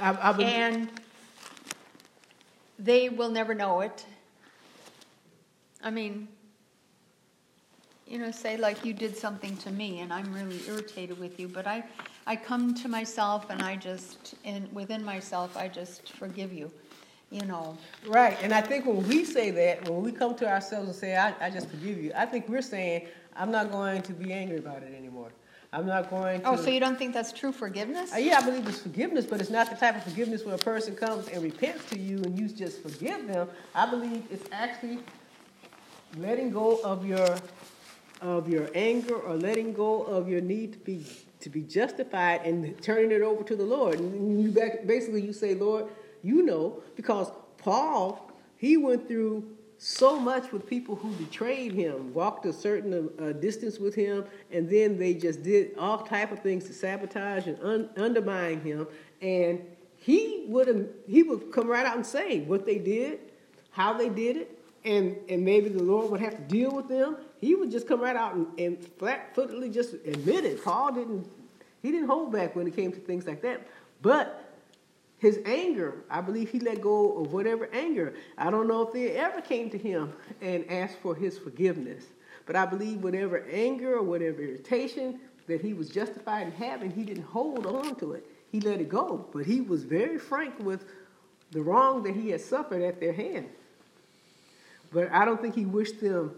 I, 0.00 0.30
I 0.30 0.32
believe, 0.32 0.48
and 0.48 0.90
they 2.78 3.08
will 3.08 3.30
never 3.30 3.54
know 3.54 3.80
it. 3.80 4.04
I 5.82 5.90
mean, 5.90 6.28
you 8.10 8.18
know, 8.18 8.32
say 8.32 8.56
like 8.56 8.84
you 8.84 8.92
did 8.92 9.16
something 9.16 9.56
to 9.58 9.70
me 9.70 10.00
and 10.00 10.12
I'm 10.12 10.32
really 10.34 10.60
irritated 10.66 11.18
with 11.18 11.38
you, 11.38 11.46
but 11.46 11.66
I, 11.66 11.84
I 12.26 12.34
come 12.36 12.74
to 12.74 12.88
myself 12.88 13.50
and 13.50 13.62
I 13.62 13.76
just, 13.76 14.34
and 14.44 14.70
within 14.74 15.04
myself, 15.04 15.56
I 15.56 15.68
just 15.68 16.12
forgive 16.14 16.52
you, 16.52 16.72
you 17.30 17.44
know. 17.46 17.76
Right, 18.06 18.36
and 18.42 18.52
I 18.52 18.60
think 18.60 18.86
when 18.86 19.06
we 19.08 19.24
say 19.24 19.50
that, 19.50 19.88
when 19.88 20.02
we 20.02 20.12
come 20.12 20.34
to 20.36 20.48
ourselves 20.48 20.88
and 20.88 20.96
say, 20.96 21.16
I, 21.16 21.34
I 21.40 21.50
just 21.50 21.68
forgive 21.68 22.02
you, 22.02 22.12
I 22.14 22.26
think 22.26 22.48
we're 22.48 22.62
saying, 22.62 23.06
I'm 23.36 23.50
not 23.50 23.70
going 23.70 24.02
to 24.02 24.12
be 24.12 24.32
angry 24.32 24.58
about 24.58 24.82
it 24.82 24.94
anymore. 24.94 25.30
I'm 25.72 25.86
not 25.86 26.10
going 26.10 26.40
to. 26.40 26.48
Oh, 26.48 26.56
so 26.56 26.68
you 26.68 26.80
don't 26.80 26.98
think 26.98 27.14
that's 27.14 27.32
true 27.32 27.52
forgiveness? 27.52 28.12
Uh, 28.12 28.18
yeah, 28.18 28.38
I 28.38 28.44
believe 28.44 28.66
it's 28.66 28.80
forgiveness, 28.80 29.24
but 29.24 29.40
it's 29.40 29.50
not 29.50 29.70
the 29.70 29.76
type 29.76 29.96
of 29.96 30.02
forgiveness 30.02 30.44
where 30.44 30.56
a 30.56 30.58
person 30.58 30.96
comes 30.96 31.28
and 31.28 31.42
repents 31.42 31.84
to 31.90 31.98
you 31.98 32.16
and 32.18 32.36
you 32.36 32.48
just 32.48 32.82
forgive 32.82 33.28
them. 33.28 33.48
I 33.72 33.88
believe 33.88 34.24
it's 34.32 34.48
actually 34.50 34.98
letting 36.16 36.50
go 36.50 36.80
of 36.82 37.06
your 37.06 37.36
of 38.20 38.48
your 38.48 38.68
anger 38.74 39.14
or 39.14 39.34
letting 39.36 39.72
go 39.72 40.02
of 40.02 40.28
your 40.28 40.40
need 40.40 40.72
to 40.72 40.78
be 40.80 41.06
to 41.38 41.48
be 41.48 41.62
justified 41.62 42.42
and 42.44 42.80
turning 42.82 43.12
it 43.12 43.22
over 43.22 43.44
to 43.44 43.54
the 43.54 43.64
Lord. 43.64 43.98
And 44.00 44.42
you 44.42 44.50
back, 44.50 44.86
basically 44.86 45.22
you 45.22 45.32
say, 45.32 45.54
Lord, 45.54 45.86
you 46.22 46.42
know, 46.42 46.82
because 46.96 47.30
Paul 47.58 48.30
he 48.60 48.76
went 48.76 49.08
through 49.08 49.56
so 49.78 50.20
much 50.20 50.52
with 50.52 50.66
people 50.66 50.94
who 50.94 51.08
betrayed 51.12 51.72
him, 51.72 52.12
walked 52.12 52.44
a 52.44 52.52
certain 52.52 53.08
uh, 53.18 53.32
distance 53.32 53.78
with 53.78 53.94
him, 53.94 54.26
and 54.52 54.68
then 54.68 54.98
they 54.98 55.14
just 55.14 55.42
did 55.42 55.74
all 55.78 55.96
type 55.96 56.30
of 56.30 56.40
things 56.40 56.66
to 56.66 56.74
sabotage 56.74 57.46
and 57.46 57.58
un- 57.62 57.88
undermine 57.96 58.60
him. 58.60 58.86
And 59.22 59.64
he 59.96 60.44
would 60.48 60.94
he 61.08 61.22
would 61.22 61.50
come 61.50 61.68
right 61.68 61.86
out 61.86 61.96
and 61.96 62.04
say 62.04 62.40
what 62.40 62.66
they 62.66 62.76
did, 62.76 63.20
how 63.70 63.94
they 63.94 64.10
did 64.10 64.36
it, 64.36 64.58
and 64.84 65.16
and 65.30 65.42
maybe 65.42 65.70
the 65.70 65.82
Lord 65.82 66.10
would 66.10 66.20
have 66.20 66.36
to 66.36 66.42
deal 66.42 66.70
with 66.70 66.88
them. 66.88 67.16
He 67.40 67.54
would 67.54 67.70
just 67.70 67.88
come 67.88 68.02
right 68.02 68.16
out 68.16 68.34
and, 68.34 68.46
and 68.58 68.86
flat-footedly 68.98 69.70
just 69.70 69.94
admit 69.94 70.44
it. 70.44 70.62
Paul 70.62 70.92
didn't 70.92 71.26
he 71.80 71.90
didn't 71.90 72.08
hold 72.08 72.30
back 72.30 72.54
when 72.54 72.66
it 72.66 72.76
came 72.76 72.92
to 72.92 73.00
things 73.00 73.26
like 73.26 73.40
that, 73.40 73.66
but 74.02 74.49
his 75.20 75.38
anger, 75.44 76.02
I 76.10 76.22
believe 76.22 76.48
he 76.48 76.58
let 76.60 76.80
go 76.80 77.18
of 77.18 77.32
whatever 77.32 77.68
anger. 77.74 78.14
I 78.38 78.50
don't 78.50 78.66
know 78.66 78.80
if 78.80 78.92
they 78.92 79.10
ever 79.10 79.42
came 79.42 79.68
to 79.70 79.78
him 79.78 80.14
and 80.40 80.64
asked 80.70 80.96
for 81.02 81.14
his 81.14 81.38
forgiveness. 81.38 82.04
But 82.46 82.56
I 82.56 82.64
believe 82.64 83.02
whatever 83.02 83.44
anger 83.52 83.96
or 83.96 84.02
whatever 84.02 84.40
irritation 84.40 85.20
that 85.46 85.60
he 85.60 85.74
was 85.74 85.90
justified 85.90 86.46
in 86.46 86.52
having, 86.52 86.90
he 86.90 87.04
didn't 87.04 87.24
hold 87.24 87.66
on 87.66 87.96
to 87.96 88.12
it. 88.14 88.24
He 88.50 88.60
let 88.60 88.80
it 88.80 88.88
go. 88.88 89.28
But 89.30 89.44
he 89.44 89.60
was 89.60 89.84
very 89.84 90.18
frank 90.18 90.58
with 90.58 90.86
the 91.50 91.60
wrong 91.60 92.02
that 92.04 92.16
he 92.16 92.30
had 92.30 92.40
suffered 92.40 92.80
at 92.80 92.98
their 92.98 93.12
hand. 93.12 93.50
But 94.90 95.12
I 95.12 95.26
don't 95.26 95.40
think 95.40 95.54
he 95.54 95.66
wished 95.66 96.00
them 96.00 96.34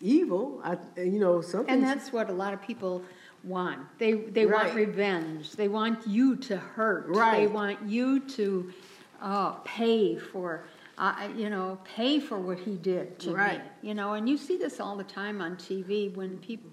evil. 0.00 0.62
I, 0.64 0.78
you 0.96 1.20
know, 1.20 1.42
something. 1.42 1.74
And 1.74 1.82
that's 1.82 2.10
what 2.10 2.30
a 2.30 2.32
lot 2.32 2.54
of 2.54 2.62
people 2.62 3.02
want. 3.44 3.80
They 3.98 4.12
they 4.12 4.46
Right. 4.46 4.64
want 4.66 4.74
revenge. 4.74 5.52
They 5.52 5.68
want 5.68 6.06
you 6.06 6.36
to 6.36 6.56
hurt. 6.56 7.12
They 7.32 7.46
want 7.46 7.82
you 7.86 8.20
to 8.20 8.72
uh, 9.20 9.52
pay 9.64 10.16
for. 10.16 10.64
Uh, 10.98 11.28
you 11.36 11.48
know, 11.48 11.78
pay 11.84 12.18
for 12.18 12.38
what 12.38 12.58
he 12.58 12.74
did 12.76 13.20
to 13.20 13.30
Right. 13.32 13.60
me. 13.60 13.88
You 13.88 13.94
know, 13.94 14.14
and 14.14 14.28
you 14.28 14.36
see 14.36 14.56
this 14.56 14.80
all 14.80 14.96
the 14.96 15.04
time 15.04 15.40
on 15.40 15.54
TV 15.56 16.08
when 16.08 16.38
people, 16.38 16.72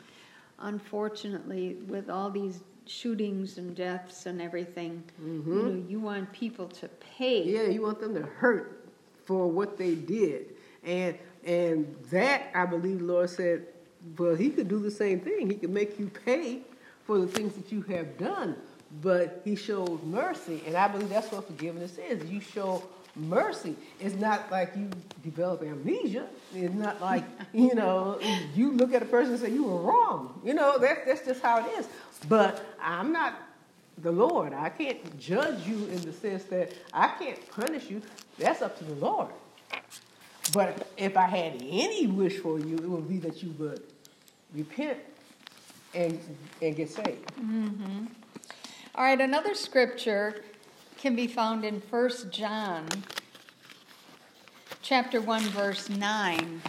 unfortunately, 0.60 1.76
with 1.88 2.10
all 2.10 2.30
these 2.32 2.62
shootings 2.88 3.58
and 3.58 3.76
deaths 3.76 4.26
and 4.26 4.42
everything, 4.42 5.04
you 5.20 5.34
know, 5.54 5.84
you 5.88 6.00
want 6.00 6.32
people 6.32 6.68
to 6.68 6.88
pay. 7.18 7.44
Yeah, 7.44 7.64
you 7.68 7.82
want 7.84 8.00
them 8.00 8.16
to 8.16 8.24
hurt 8.24 8.90
for 9.26 9.48
what 9.48 9.78
they 9.78 9.96
did. 9.96 10.56
And 10.84 11.18
and 11.44 11.96
that 12.12 12.50
I 12.56 12.66
believe 12.66 13.00
the 13.00 13.06
Lord 13.06 13.30
said, 13.30 13.68
well, 14.18 14.36
he 14.36 14.50
could 14.50 14.68
do 14.68 14.80
the 14.80 14.92
same 14.92 15.20
thing. 15.20 15.50
He 15.50 15.56
could 15.56 15.70
make 15.70 16.00
you 16.00 16.10
pay 16.26 16.62
for 17.06 17.20
the 17.20 17.28
things 17.28 17.54
that 17.56 17.72
you 17.72 17.82
have 17.84 18.18
done. 18.18 18.56
But 19.02 19.42
he 19.44 19.56
showed 19.56 20.04
mercy. 20.04 20.62
And 20.66 20.76
I 20.76 20.88
believe 20.88 21.10
that's 21.10 21.32
what 21.32 21.48
forgiveness 21.48 21.98
is. 21.98 22.30
You 22.30 22.40
show 22.40 22.84
mercy. 23.16 23.76
It's 24.00 24.16
not 24.16 24.52
like 24.52 24.76
you 24.76 24.90
develop 25.24 25.64
amnesia. 25.64 26.28
It's 26.54 26.74
not 26.74 27.02
like, 27.02 27.24
you 27.54 27.74
know, 27.76 28.20
you 28.54 28.72
look 28.72 28.94
at 28.94 29.02
a 29.02 29.06
person 29.06 29.34
and 29.34 29.42
say, 29.42 29.52
you 29.52 29.64
were 29.64 29.82
wrong. 29.82 30.40
You 30.44 30.54
know, 30.54 30.78
that, 30.78 31.06
that's 31.06 31.26
just 31.26 31.42
how 31.42 31.66
it 31.66 31.80
is. 31.80 31.88
But 32.30 32.64
I'm 32.82 33.12
not 33.12 33.42
the 33.98 34.12
Lord. 34.12 34.54
I 34.54 34.70
can't 34.70 35.18
judge 35.20 35.66
you 35.68 35.78
in 35.88 36.02
the 36.02 36.14
sense 36.14 36.44
that 36.46 36.74
I 36.94 37.08
can't 37.20 37.40
punish 37.52 37.90
you. 37.90 38.02
That's 38.38 38.62
up 38.62 38.78
to 38.80 38.84
the 38.84 38.96
Lord. 38.96 39.30
But 40.54 40.88
if 40.96 41.18
I 41.18 41.26
had 41.26 41.54
any 41.62 42.08
wish 42.08 42.38
for 42.38 42.60
you, 42.60 42.76
it 42.76 42.88
would 42.88 43.10
be 43.10 43.18
that 43.20 43.42
you 43.42 43.52
would 43.58 43.82
repent 44.56 44.98
and 45.94 46.20
and 46.62 46.76
get 46.76 46.90
saved. 46.90 47.28
Mm-hmm. 47.38 48.06
All 48.96 49.04
right, 49.04 49.20
another 49.20 49.54
scripture 49.54 50.44
can 50.98 51.16
be 51.16 51.28
found 51.28 51.66
in 51.66 51.82
First 51.82 52.32
John 52.32 52.88
chapter 54.82 55.20
1 55.20 55.42
verse 55.50 55.90
9. 55.90 56.62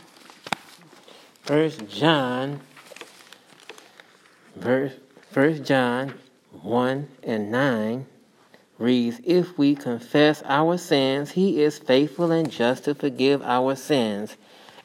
First 1.42 1.86
John, 1.88 2.60
verse 4.56 4.92
First 5.30 5.64
John 5.64 6.14
one 6.62 7.08
and 7.22 7.50
nine 7.50 8.06
reads, 8.78 9.20
"If 9.22 9.58
we 9.58 9.74
confess 9.74 10.42
our 10.46 10.78
sins, 10.78 11.32
He 11.32 11.62
is 11.62 11.78
faithful 11.78 12.32
and 12.32 12.50
just 12.50 12.84
to 12.84 12.94
forgive 12.94 13.42
our 13.42 13.76
sins, 13.76 14.36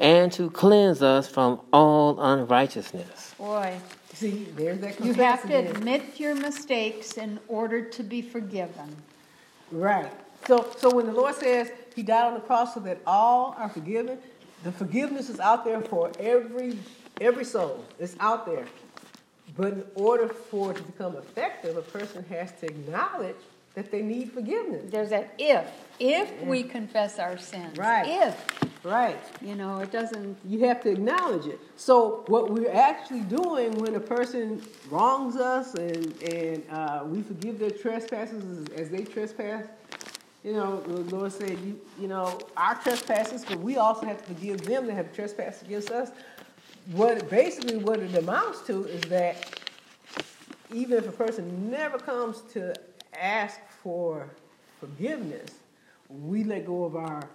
and 0.01 0.31
to 0.33 0.49
cleanse 0.49 1.01
us 1.01 1.27
from 1.29 1.61
all 1.71 2.19
unrighteousness." 2.19 3.35
Boy, 3.37 3.79
See, 4.21 4.45
there's 4.55 4.77
that 4.81 5.03
you 5.03 5.13
have 5.13 5.47
to 5.47 5.55
admit 5.55 6.19
your 6.19 6.35
mistakes 6.35 7.13
in 7.13 7.39
order 7.47 7.81
to 7.81 8.03
be 8.03 8.21
forgiven. 8.21 8.95
Right. 9.71 10.11
So, 10.45 10.69
so 10.77 10.93
when 10.93 11.07
the 11.07 11.11
Lord 11.11 11.33
says 11.33 11.71
He 11.95 12.03
died 12.03 12.27
on 12.27 12.35
the 12.35 12.41
cross 12.41 12.75
so 12.75 12.81
that 12.81 12.99
all 13.07 13.55
are 13.57 13.67
forgiven, 13.67 14.19
the 14.63 14.71
forgiveness 14.71 15.27
is 15.27 15.39
out 15.39 15.65
there 15.65 15.81
for 15.81 16.11
every 16.19 16.77
every 17.19 17.45
soul. 17.45 17.83
It's 17.97 18.15
out 18.19 18.45
there. 18.45 18.67
But 19.57 19.73
in 19.73 19.83
order 19.95 20.27
for 20.27 20.69
it 20.69 20.77
to 20.77 20.83
become 20.83 21.15
effective, 21.15 21.75
a 21.75 21.81
person 21.81 22.23
has 22.29 22.51
to 22.59 22.67
acknowledge 22.67 23.35
that 23.73 23.89
they 23.89 24.03
need 24.03 24.31
forgiveness. 24.31 24.83
There's 24.91 25.09
that 25.09 25.33
if. 25.39 25.65
If 25.99 26.43
we 26.43 26.61
confess 26.61 27.17
our 27.17 27.39
sins. 27.39 27.75
Right. 27.75 28.05
If. 28.07 28.70
Right. 28.83 29.19
You 29.41 29.55
know, 29.55 29.79
it 29.79 29.91
doesn't. 29.91 30.37
You 30.47 30.65
have 30.65 30.81
to 30.83 30.89
acknowledge 30.89 31.45
it. 31.45 31.59
So 31.75 32.23
what 32.27 32.49
we're 32.49 32.71
actually 32.71 33.21
doing 33.21 33.73
when 33.73 33.95
a 33.95 33.99
person 33.99 34.61
wrongs 34.89 35.35
us 35.35 35.75
and 35.75 36.19
and 36.23 36.63
uh, 36.71 37.03
we 37.05 37.21
forgive 37.21 37.59
their 37.59 37.69
trespasses 37.69 38.43
as, 38.43 38.73
as 38.73 38.89
they 38.89 39.03
trespass, 39.03 39.67
you 40.43 40.53
know, 40.53 40.81
the 40.81 41.15
Lord 41.15 41.31
said, 41.31 41.59
you 41.59 41.79
you 41.99 42.07
know, 42.07 42.39
our 42.57 42.73
trespasses, 42.75 43.45
but 43.45 43.59
we 43.59 43.77
also 43.77 44.05
have 44.07 44.17
to 44.17 44.33
forgive 44.33 44.61
them 44.61 44.87
that 44.87 44.93
have 44.95 45.13
trespassed 45.13 45.61
against 45.61 45.91
us. 45.91 46.09
What 46.93 47.29
basically 47.29 47.77
what 47.77 47.99
it 47.99 48.15
amounts 48.15 48.61
to 48.61 48.85
is 48.85 49.01
that 49.03 49.59
even 50.73 50.97
if 50.97 51.07
a 51.07 51.11
person 51.11 51.69
never 51.69 51.99
comes 51.99 52.41
to 52.53 52.73
ask 53.13 53.59
for 53.83 54.27
forgiveness, 54.79 55.51
we 56.09 56.43
let 56.43 56.65
go 56.65 56.83
of 56.83 56.95
our 56.95 57.29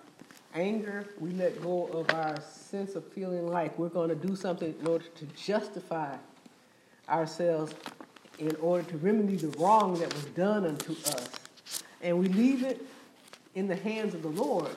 anger, 0.56 1.06
we 1.20 1.30
let 1.32 1.60
go 1.62 1.86
of 1.86 2.12
our 2.14 2.40
sense 2.40 2.94
of 2.94 3.06
feeling 3.12 3.46
like 3.46 3.78
we're 3.78 3.88
going 3.88 4.08
to 4.08 4.14
do 4.14 4.34
something 4.34 4.74
in 4.80 4.86
order 4.86 5.04
to 5.16 5.26
justify 5.36 6.16
ourselves 7.08 7.74
in 8.38 8.54
order 8.56 8.82
to 8.90 8.96
remedy 8.98 9.36
the 9.36 9.48
wrong 9.58 9.98
that 9.98 10.12
was 10.12 10.24
done 10.26 10.66
unto 10.66 10.92
us. 10.92 11.30
And 12.02 12.18
we 12.18 12.28
leave 12.28 12.62
it 12.64 12.84
in 13.54 13.66
the 13.66 13.76
hands 13.76 14.14
of 14.14 14.22
the 14.22 14.28
Lord, 14.28 14.76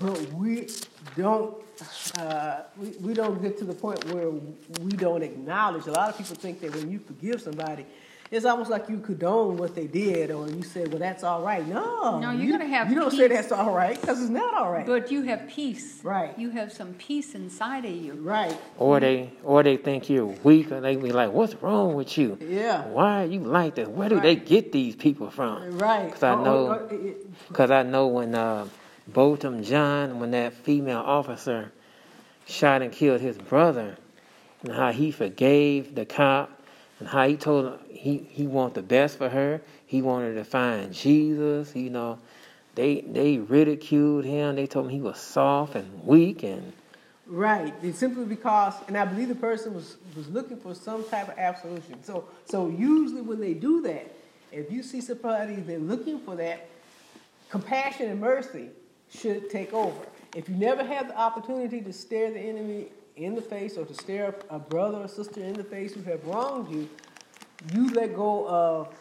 but 0.00 0.20
we 0.32 0.68
don't 1.16 1.54
uh, 2.18 2.62
we, 2.76 2.88
we 3.00 3.14
don't 3.14 3.40
get 3.40 3.56
to 3.58 3.64
the 3.64 3.74
point 3.74 4.04
where 4.06 4.30
we 4.30 4.90
don't 4.96 5.22
acknowledge. 5.22 5.86
A 5.86 5.92
lot 5.92 6.10
of 6.10 6.18
people 6.18 6.34
think 6.34 6.60
that 6.60 6.74
when 6.74 6.90
you 6.90 6.98
forgive 6.98 7.40
somebody, 7.40 7.86
it's 8.30 8.44
almost 8.44 8.70
like 8.70 8.88
you 8.88 8.98
condone 8.98 9.56
what 9.56 9.74
they 9.74 9.86
did, 9.86 10.30
or 10.30 10.48
you 10.48 10.62
say, 10.62 10.84
"Well, 10.86 10.98
that's 10.98 11.24
all 11.24 11.42
right." 11.42 11.66
No, 11.66 12.18
No, 12.20 12.30
you're 12.30 12.42
you, 12.42 12.52
gonna 12.52 12.66
have 12.66 12.90
You 12.90 12.96
don't 12.96 13.10
say 13.12 13.28
that's 13.28 13.52
all 13.52 13.72
right 13.72 14.00
because 14.00 14.20
it's 14.20 14.30
not 14.30 14.54
all 14.54 14.70
right. 14.72 14.86
But 14.86 15.10
you 15.10 15.22
have 15.22 15.48
peace. 15.48 16.00
Right. 16.02 16.38
You 16.38 16.50
have 16.50 16.72
some 16.72 16.94
peace 16.94 17.34
inside 17.34 17.84
of 17.84 17.90
you. 17.92 18.14
right? 18.14 18.56
Or 18.78 19.00
they, 19.00 19.30
or 19.44 19.62
they 19.62 19.76
think 19.76 20.08
you're 20.10 20.26
weak, 20.26 20.70
or 20.72 20.80
they 20.80 20.96
be 20.96 21.12
like, 21.12 21.32
"What's 21.32 21.54
wrong 21.62 21.94
with 21.94 22.16
you? 22.18 22.38
Yeah. 22.40 22.86
Why 22.88 23.22
are 23.22 23.26
you 23.26 23.40
like 23.40 23.76
that? 23.76 23.90
Where 23.90 24.08
do 24.08 24.20
they 24.20 24.36
get 24.36 24.72
these 24.72 24.94
people 24.96 25.30
from?" 25.30 25.78
Right. 25.78 26.10
'Cause 26.12 26.22
I 26.22 26.32
Oh, 26.32 26.44
know- 26.44 26.66
oh, 26.68 26.88
oh, 26.90 26.94
it- 26.94 27.00
it- 27.06 27.48
Because 27.48 27.70
I 27.70 27.82
know 27.82 28.06
when 28.08 28.34
uh, 28.34 28.66
Botham 29.06 29.62
Jean, 29.62 30.20
when 30.20 30.32
that 30.32 30.52
female 30.52 30.98
officer 31.04 31.72
shot 32.46 32.82
and 32.82 32.92
killed 32.92 33.20
his 33.20 33.38
brother, 33.38 33.96
and 34.62 34.72
how 34.72 34.90
he 34.92 35.10
forgave 35.10 35.94
the 35.94 36.04
cop, 36.04 36.50
and 36.98 37.08
how 37.08 37.26
he 37.26 37.36
told 37.36 37.66
him 37.66 37.78
he, 37.90 38.18
he 38.18 38.46
wanted 38.46 38.74
the 38.74 38.82
best 38.82 39.18
for 39.18 39.28
her. 39.28 39.60
He 39.86 40.02
wanted 40.02 40.34
to 40.34 40.44
find 40.44 40.92
Jesus. 40.92 41.74
You 41.74 41.90
know, 41.90 42.18
they 42.74 43.00
they 43.02 43.38
ridiculed 43.38 44.24
him. 44.24 44.56
They 44.56 44.66
told 44.66 44.86
him 44.86 44.92
he 44.92 45.00
was 45.00 45.18
soft 45.18 45.74
and 45.74 46.04
weak, 46.04 46.42
and 46.42 46.72
Right. 47.28 47.74
It's 47.82 47.98
simply 47.98 48.24
because, 48.24 48.72
and 48.86 48.96
I 48.96 49.04
believe 49.04 49.28
the 49.28 49.34
person 49.34 49.74
was, 49.74 49.98
was 50.16 50.28
looking 50.28 50.56
for 50.56 50.74
some 50.74 51.04
type 51.04 51.28
of 51.28 51.36
absolution. 51.36 52.02
So, 52.02 52.24
so 52.46 52.68
usually 52.68 53.20
when 53.20 53.38
they 53.38 53.52
do 53.52 53.82
that, 53.82 54.10
if 54.50 54.72
you 54.72 54.82
see 54.82 55.02
somebody 55.02 55.56
they're 55.56 55.78
looking 55.78 56.20
for 56.20 56.36
that, 56.36 56.68
compassion 57.50 58.08
and 58.08 58.18
mercy 58.18 58.70
should 59.10 59.50
take 59.50 59.74
over. 59.74 60.00
If 60.34 60.48
you 60.48 60.54
never 60.54 60.82
have 60.82 61.08
the 61.08 61.18
opportunity 61.18 61.82
to 61.82 61.92
stare 61.92 62.30
the 62.30 62.40
enemy 62.40 62.86
in 63.18 63.34
the 63.34 63.42
face 63.42 63.76
or 63.76 63.84
to 63.84 63.94
stare 63.94 64.34
a 64.48 64.58
brother 64.58 64.98
or 64.98 65.08
sister 65.08 65.42
in 65.42 65.54
the 65.54 65.64
face 65.64 65.92
who 65.92 66.02
have 66.02 66.24
wronged 66.24 66.72
you, 66.72 66.88
you 67.74 67.90
let 67.90 68.14
go 68.14 68.48
of 68.48 68.94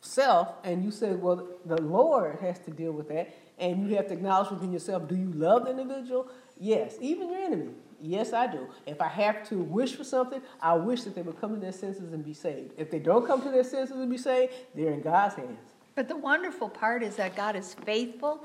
self 0.00 0.54
and 0.64 0.84
you 0.84 0.90
say, 0.90 1.14
well, 1.14 1.46
the 1.64 1.80
Lord 1.82 2.38
has 2.40 2.58
to 2.60 2.70
deal 2.70 2.92
with 2.92 3.08
that. 3.08 3.34
And 3.58 3.88
you 3.88 3.96
have 3.96 4.08
to 4.08 4.14
acknowledge 4.14 4.50
within 4.50 4.72
yourself, 4.72 5.08
do 5.08 5.16
you 5.16 5.32
love 5.32 5.64
the 5.64 5.70
individual? 5.70 6.28
Yes, 6.58 6.96
even 7.00 7.30
your 7.30 7.40
enemy. 7.40 7.70
Yes, 8.00 8.32
I 8.32 8.46
do. 8.46 8.68
If 8.86 9.00
I 9.00 9.08
have 9.08 9.48
to 9.48 9.56
wish 9.56 9.94
for 9.94 10.04
something, 10.04 10.42
I 10.60 10.74
wish 10.74 11.02
that 11.04 11.14
they 11.14 11.22
would 11.22 11.40
come 11.40 11.54
to 11.54 11.60
their 11.60 11.72
senses 11.72 12.12
and 12.12 12.24
be 12.24 12.34
saved. 12.34 12.74
If 12.76 12.90
they 12.90 12.98
don't 12.98 13.26
come 13.26 13.42
to 13.42 13.50
their 13.50 13.64
senses 13.64 13.96
and 13.96 14.10
be 14.10 14.18
saved, 14.18 14.52
they're 14.74 14.92
in 14.92 15.00
God's 15.00 15.36
hands. 15.36 15.58
But 15.94 16.08
the 16.08 16.16
wonderful 16.16 16.68
part 16.68 17.02
is 17.02 17.16
that 17.16 17.34
God 17.34 17.56
is 17.56 17.72
faithful 17.72 18.44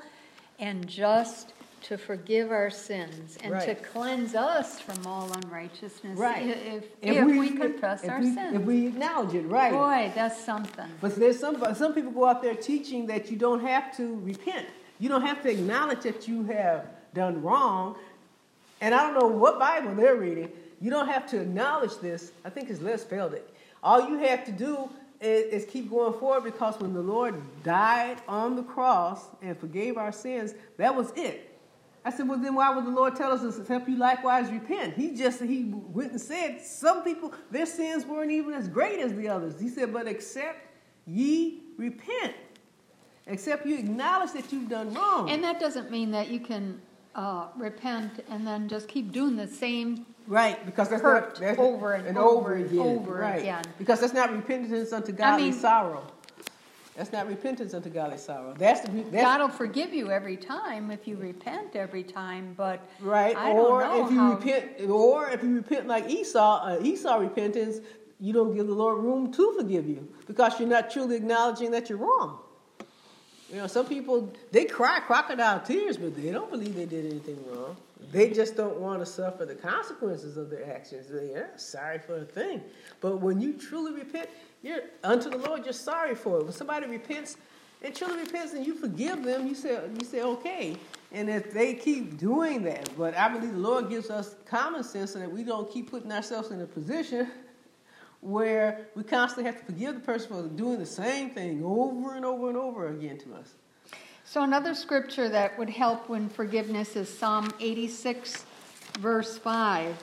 and 0.57 0.87
just 0.87 1.53
to 1.83 1.97
forgive 1.97 2.51
our 2.51 2.69
sins 2.69 3.37
and 3.43 3.59
to 3.61 3.75
cleanse 3.75 4.35
us 4.35 4.79
from 4.79 5.05
all 5.05 5.31
unrighteousness 5.31 6.17
Right. 6.17 6.43
i- 6.43 6.75
if, 6.75 6.85
if, 7.01 7.25
we, 7.25 7.49
confess 7.51 8.03
if 8.03 8.09
our 8.09 8.19
we, 8.19 8.33
sins. 8.33 8.55
If 8.55 8.61
we 8.61 8.87
acknowledge 8.87 9.33
it, 9.35 9.41
right. 9.47 9.71
Boy, 9.71 10.11
that's 10.15 10.39
something. 10.43 10.87
But 11.01 11.15
there's 11.15 11.39
some 11.39 11.63
some 11.75 11.93
people 11.93 12.11
go 12.11 12.25
out 12.25 12.41
there 12.41 12.55
teaching 12.55 13.07
that 13.07 13.31
you 13.31 13.37
don't 13.37 13.61
have 13.61 13.95
to 13.97 14.19
repent. 14.21 14.67
You 14.99 15.09
don't 15.09 15.25
have 15.25 15.41
to 15.43 15.49
acknowledge 15.51 16.01
that 16.01 16.27
you 16.27 16.43
have 16.43 16.85
done 17.13 17.41
wrong. 17.41 17.95
And 18.81 18.93
I 18.95 19.03
don't 19.03 19.13
know 19.19 19.27
what 19.27 19.59
Bible 19.59 19.95
they're 19.95 20.15
reading. 20.15 20.51
You 20.79 20.89
don't 20.89 21.07
have 21.07 21.27
to 21.31 21.39
acknowledge 21.41 21.97
this. 21.97 22.31
I 22.43 22.49
think 22.49 22.69
it's 22.69 22.81
Les 22.81 23.03
it. 23.11 23.49
All 23.83 24.09
you 24.09 24.17
have 24.19 24.43
to 24.45 24.51
do 24.51 24.89
is, 25.19 25.63
is 25.63 25.69
keep 25.71 25.89
going 25.89 26.13
forward 26.19 26.43
because 26.43 26.79
when 26.79 26.93
the 26.93 27.01
Lord 27.01 27.35
died 27.63 28.17
on 28.27 28.55
the 28.55 28.63
cross 28.63 29.25
and 29.41 29.57
forgave 29.57 29.97
our 29.97 30.11
sins, 30.11 30.53
that 30.77 30.95
was 30.95 31.11
it. 31.15 31.50
I 32.03 32.09
said, 32.11 32.27
well, 32.27 32.39
then 32.39 32.55
why 32.55 32.73
would 32.73 32.85
the 32.85 32.91
Lord 32.91 33.15
tell 33.15 33.31
us 33.31 33.55
to 33.55 33.63
help 33.63 33.87
you 33.87 33.95
likewise 33.95 34.51
repent? 34.51 34.95
He 34.95 35.11
just, 35.15 35.41
he 35.41 35.65
went 35.71 36.11
and 36.11 36.21
said, 36.21 36.59
some 36.61 37.03
people, 37.03 37.31
their 37.51 37.67
sins 37.67 38.05
weren't 38.05 38.31
even 38.31 38.53
as 38.53 38.67
great 38.67 38.99
as 38.99 39.13
the 39.13 39.27
others. 39.29 39.59
He 39.59 39.69
said, 39.69 39.93
but 39.93 40.07
except 40.07 40.67
ye 41.05 41.61
repent, 41.77 42.33
except 43.27 43.67
you 43.67 43.77
acknowledge 43.77 44.31
that 44.33 44.51
you've 44.51 44.69
done 44.69 44.93
wrong. 44.95 45.29
And 45.29 45.43
that 45.43 45.59
doesn't 45.59 45.91
mean 45.91 46.09
that 46.11 46.29
you 46.29 46.39
can 46.39 46.81
uh, 47.13 47.47
repent 47.55 48.23
and 48.29 48.47
then 48.47 48.67
just 48.67 48.87
keep 48.87 49.11
doing 49.11 49.35
the 49.35 49.47
same. 49.47 50.05
right, 50.27 50.65
because 50.65 50.89
that's 50.89 51.01
hurt 51.03 51.33
not, 51.33 51.39
that's 51.39 51.59
over 51.59 51.93
and 51.93 52.17
over 52.17 52.53
and 52.53 52.79
over 52.79 53.13
right. 53.19 53.41
again. 53.41 53.63
Because 53.77 53.99
that's 53.99 54.13
not 54.13 54.31
repentance 54.31 54.91
unto 54.91 55.11
godly 55.11 55.51
mean- 55.51 55.59
sorrow. 55.59 56.03
That's 56.95 57.11
not 57.13 57.27
repentance 57.27 57.73
unto 57.73 57.89
godly 57.89 58.17
sorrow. 58.17 58.53
That's 58.57 58.81
the, 58.81 58.91
that's, 58.91 59.23
God 59.23 59.39
will 59.41 59.49
forgive 59.49 59.93
you 59.93 60.11
every 60.11 60.35
time 60.37 60.91
if 60.91 61.07
you 61.07 61.15
repent 61.15 61.75
every 61.75 62.03
time, 62.03 62.53
but 62.57 62.85
Right, 62.99 63.35
I 63.35 63.51
or 63.51 63.79
don't 63.79 63.79
know 63.79 64.05
if 64.05 64.11
you 64.11 64.19
how- 64.19 64.33
repent, 64.33 64.89
or 64.89 65.29
if 65.29 65.41
you 65.41 65.55
repent 65.55 65.87
like 65.87 66.09
Esau, 66.09 66.61
uh, 66.65 66.79
Esau 66.81 67.17
repentance, 67.17 67.77
you 68.19 68.33
don't 68.33 68.53
give 68.53 68.67
the 68.67 68.73
Lord 68.73 68.99
room 69.03 69.31
to 69.33 69.53
forgive 69.57 69.87
you 69.87 70.07
because 70.27 70.59
you're 70.59 70.69
not 70.69 70.91
truly 70.91 71.15
acknowledging 71.15 71.71
that 71.71 71.89
you're 71.89 71.97
wrong. 71.97 72.39
You 73.51 73.57
know, 73.57 73.67
some 73.67 73.85
people 73.85 74.33
they 74.51 74.65
cry 74.65 74.99
crocodile 75.01 75.59
tears, 75.59 75.97
but 75.97 76.15
they 76.15 76.31
don't 76.31 76.49
believe 76.49 76.75
they 76.75 76.85
did 76.85 77.05
anything 77.05 77.37
wrong. 77.51 77.75
They 78.11 78.31
just 78.31 78.55
don't 78.55 78.77
want 78.77 78.99
to 79.01 79.05
suffer 79.05 79.45
the 79.45 79.55
consequences 79.55 80.37
of 80.37 80.49
their 80.49 80.73
actions. 80.73 81.07
They're 81.09 81.51
sorry 81.57 81.99
for 81.99 82.17
a 82.17 82.25
thing, 82.25 82.61
but 83.01 83.17
when 83.17 83.41
you 83.41 83.53
truly 83.53 83.93
repent, 83.93 84.29
you're 84.63 84.81
unto 85.03 85.29
the 85.29 85.37
Lord. 85.37 85.65
You're 85.65 85.73
sorry 85.73 86.15
for 86.15 86.39
it. 86.39 86.43
When 86.43 86.53
somebody 86.53 86.87
repents 86.87 87.37
and 87.83 87.95
truly 87.95 88.17
repents, 88.21 88.53
and 88.53 88.65
you 88.65 88.75
forgive 88.75 89.23
them, 89.23 89.47
you 89.47 89.55
say 89.55 89.79
you 89.99 90.05
say 90.05 90.21
okay. 90.21 90.77
And 91.11 91.29
if 91.29 91.51
they 91.51 91.73
keep 91.73 92.17
doing 92.17 92.63
that, 92.63 92.89
but 92.97 93.17
I 93.17 93.27
believe 93.27 93.51
the 93.51 93.59
Lord 93.59 93.89
gives 93.89 94.09
us 94.09 94.35
common 94.45 94.83
sense 94.83 95.11
so 95.11 95.19
that 95.19 95.29
we 95.29 95.43
don't 95.43 95.69
keep 95.69 95.91
putting 95.91 96.11
ourselves 96.11 96.51
in 96.51 96.61
a 96.61 96.65
position 96.65 97.29
where 98.21 98.87
we 98.95 99.03
constantly 99.03 99.51
have 99.51 99.59
to 99.59 99.65
forgive 99.65 99.95
the 99.95 100.01
person 100.01 100.29
for 100.29 100.47
doing 100.55 100.79
the 100.79 100.85
same 100.85 101.31
thing 101.31 101.63
over 101.63 102.15
and 102.15 102.23
over 102.23 102.47
and 102.47 102.57
over 102.57 102.87
again 102.87 103.17
to 103.17 103.33
us. 103.33 103.53
So, 104.23 104.43
another 104.43 104.75
scripture 104.75 105.27
that 105.29 105.57
would 105.59 105.69
help 105.69 106.07
when 106.07 106.29
forgiveness 106.29 106.95
is 106.95 107.09
Psalm 107.09 107.51
86, 107.59 108.45
verse 108.99 109.37
5. 109.37 109.95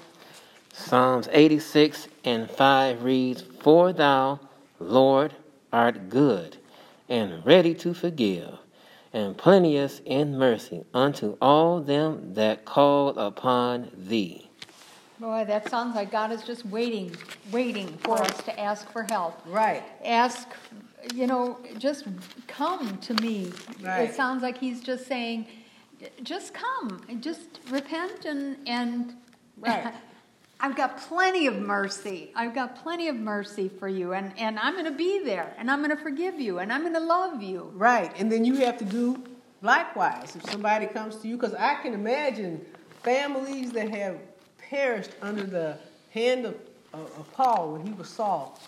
Psalms 0.73 1.29
86 1.33 2.09
and 2.25 2.51
5 2.51 3.03
reads, 3.03 3.43
For 3.61 3.93
thou, 3.93 4.41
Lord, 4.79 5.35
art 5.73 6.09
good, 6.09 6.59
and 7.09 7.45
ready 7.47 7.75
to 7.77 7.95
forgive, 7.95 8.59
and 9.13 9.37
plenteous 9.37 10.01
in 10.05 10.37
mercy 10.37 10.85
unto 10.93 11.37
all 11.41 11.81
them 11.81 12.35
that 12.35 12.65
call 12.65 13.19
upon 13.19 13.91
thee. 13.97 14.48
Boy, 15.21 15.45
that 15.47 15.69
sounds 15.69 15.97
like 15.97 16.13
God 16.13 16.31
is 16.31 16.43
just 16.43 16.65
waiting, 16.67 17.17
waiting 17.51 17.89
for 17.99 18.23
us 18.23 18.43
to 18.45 18.59
ask 18.59 18.91
for 18.93 19.03
help. 19.03 19.41
Right. 19.47 19.83
Ask, 20.05 20.49
you 21.13 21.27
know, 21.27 21.59
just 21.77 22.05
come 22.47 22.99
to 22.99 23.15
me. 23.15 23.53
Right. 23.83 24.09
It 24.09 24.15
sounds 24.15 24.43
like 24.43 24.59
He's 24.59 24.81
just 24.81 25.07
saying, 25.07 25.47
just 26.23 26.55
come, 26.55 27.01
just 27.21 27.61
repent 27.71 28.25
and 28.25 28.57
and. 28.67 29.15
Right. 29.61 29.93
I've 30.61 30.77
got 30.77 30.99
plenty 30.99 31.49
of 31.49 31.57
mercy. 31.59 32.31
I've 32.37 32.55
got 32.55 32.81
plenty 32.81 33.09
of 33.09 33.17
mercy 33.17 33.69
for 33.69 33.89
you, 33.89 34.13
and, 34.13 34.33
and 34.39 34.57
I'm 34.59 34.75
going 34.75 34.85
to 34.85 34.93
be 34.93 35.25
there, 35.25 35.53
and 35.59 35.69
I'm 35.69 35.83
going 35.83 35.97
to 35.97 36.01
forgive 36.01 36.41
you, 36.41 36.61
and 36.61 36.73
I'm 36.73 36.83
going 36.83 36.95
to 36.95 37.01
love 37.01 37.43
you. 37.43 37.73
Right. 37.75 38.13
And 38.19 38.31
then 38.31 38.45
you 38.45 38.57
have 38.59 38.79
to 38.79 38.85
do 38.85 39.23
likewise 39.63 40.37
if 40.37 40.49
somebody 40.51 40.87
comes 40.87 41.17
to 41.17 41.29
you, 41.29 41.37
because 41.37 41.55
I 41.55 41.77
can 41.83 41.93
imagine 41.95 42.65
families 43.03 43.73
that 43.73 43.91
have 43.91 44.19
perished 44.69 45.11
under 45.23 45.45
the 45.45 45.79
hand 46.11 46.47
of, 46.47 46.55
of, 46.93 47.01
of 47.19 47.33
Paul 47.33 47.73
when 47.73 47.87
he 47.87 47.93
was 47.93 48.09
Saul. 48.09 48.59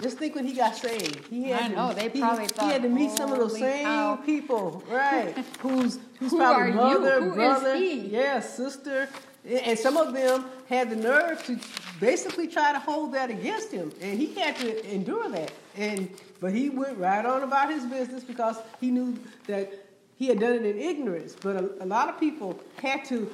Just 0.00 0.18
think 0.18 0.36
when 0.36 0.46
he 0.46 0.52
got 0.54 0.76
saved. 0.76 1.26
He 1.28 1.50
had 1.50 1.62
I 1.62 1.68
to, 1.68 1.74
know, 1.74 1.92
they 1.92 2.08
he, 2.08 2.20
probably 2.20 2.44
he 2.44 2.48
thought, 2.48 2.72
had 2.72 2.82
to 2.82 2.88
meet 2.88 3.10
some 3.10 3.32
of 3.32 3.38
those 3.38 3.58
same 3.58 3.84
cow." 3.84 4.16
people, 4.16 4.84
right? 4.88 5.34
who's 5.60 5.98
who's 6.20 6.30
Who 6.30 6.36
probably 6.38 6.72
mother, 6.72 7.20
Who 7.20 7.34
brother, 7.34 7.74
he? 7.74 7.94
yeah, 8.06 8.38
sister, 8.38 9.08
and 9.44 9.76
some 9.76 9.96
of 9.96 10.14
them 10.14 10.44
had 10.68 10.90
the 10.90 10.96
nerve 10.96 11.44
to 11.46 11.58
basically 11.98 12.46
try 12.46 12.72
to 12.72 12.78
hold 12.78 13.12
that 13.14 13.28
against 13.30 13.72
him, 13.72 13.90
and 14.00 14.18
he 14.20 14.34
had 14.34 14.54
to 14.56 14.94
endure 14.94 15.28
that. 15.30 15.50
And 15.76 16.08
but 16.40 16.52
he 16.52 16.70
went 16.70 16.96
right 16.96 17.24
on 17.26 17.42
about 17.42 17.68
his 17.70 17.84
business 17.84 18.22
because 18.22 18.56
he 18.80 18.92
knew 18.92 19.18
that 19.48 19.72
he 20.16 20.28
had 20.28 20.38
done 20.38 20.52
it 20.52 20.64
in 20.64 20.78
ignorance. 20.78 21.34
But 21.40 21.56
a, 21.56 21.70
a 21.84 21.86
lot 21.86 22.08
of 22.08 22.20
people 22.20 22.60
had 22.80 23.04
to 23.06 23.28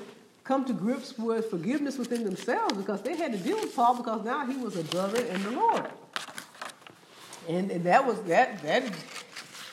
come 0.44 0.64
to 0.66 0.74
grips 0.74 1.18
with 1.18 1.46
forgiveness 1.50 1.96
within 1.96 2.22
themselves 2.22 2.76
because 2.76 3.00
they 3.00 3.16
had 3.16 3.32
to 3.32 3.38
deal 3.38 3.56
with 3.56 3.74
Paul 3.74 3.96
because 3.96 4.24
now 4.24 4.46
he 4.46 4.56
was 4.56 4.76
a 4.76 4.84
brother 4.84 5.20
in 5.24 5.42
the 5.42 5.50
Lord. 5.52 5.86
And, 7.48 7.70
and 7.70 7.84
that 7.84 8.06
was 8.06 8.20
that 8.22 8.62
that 8.62 8.84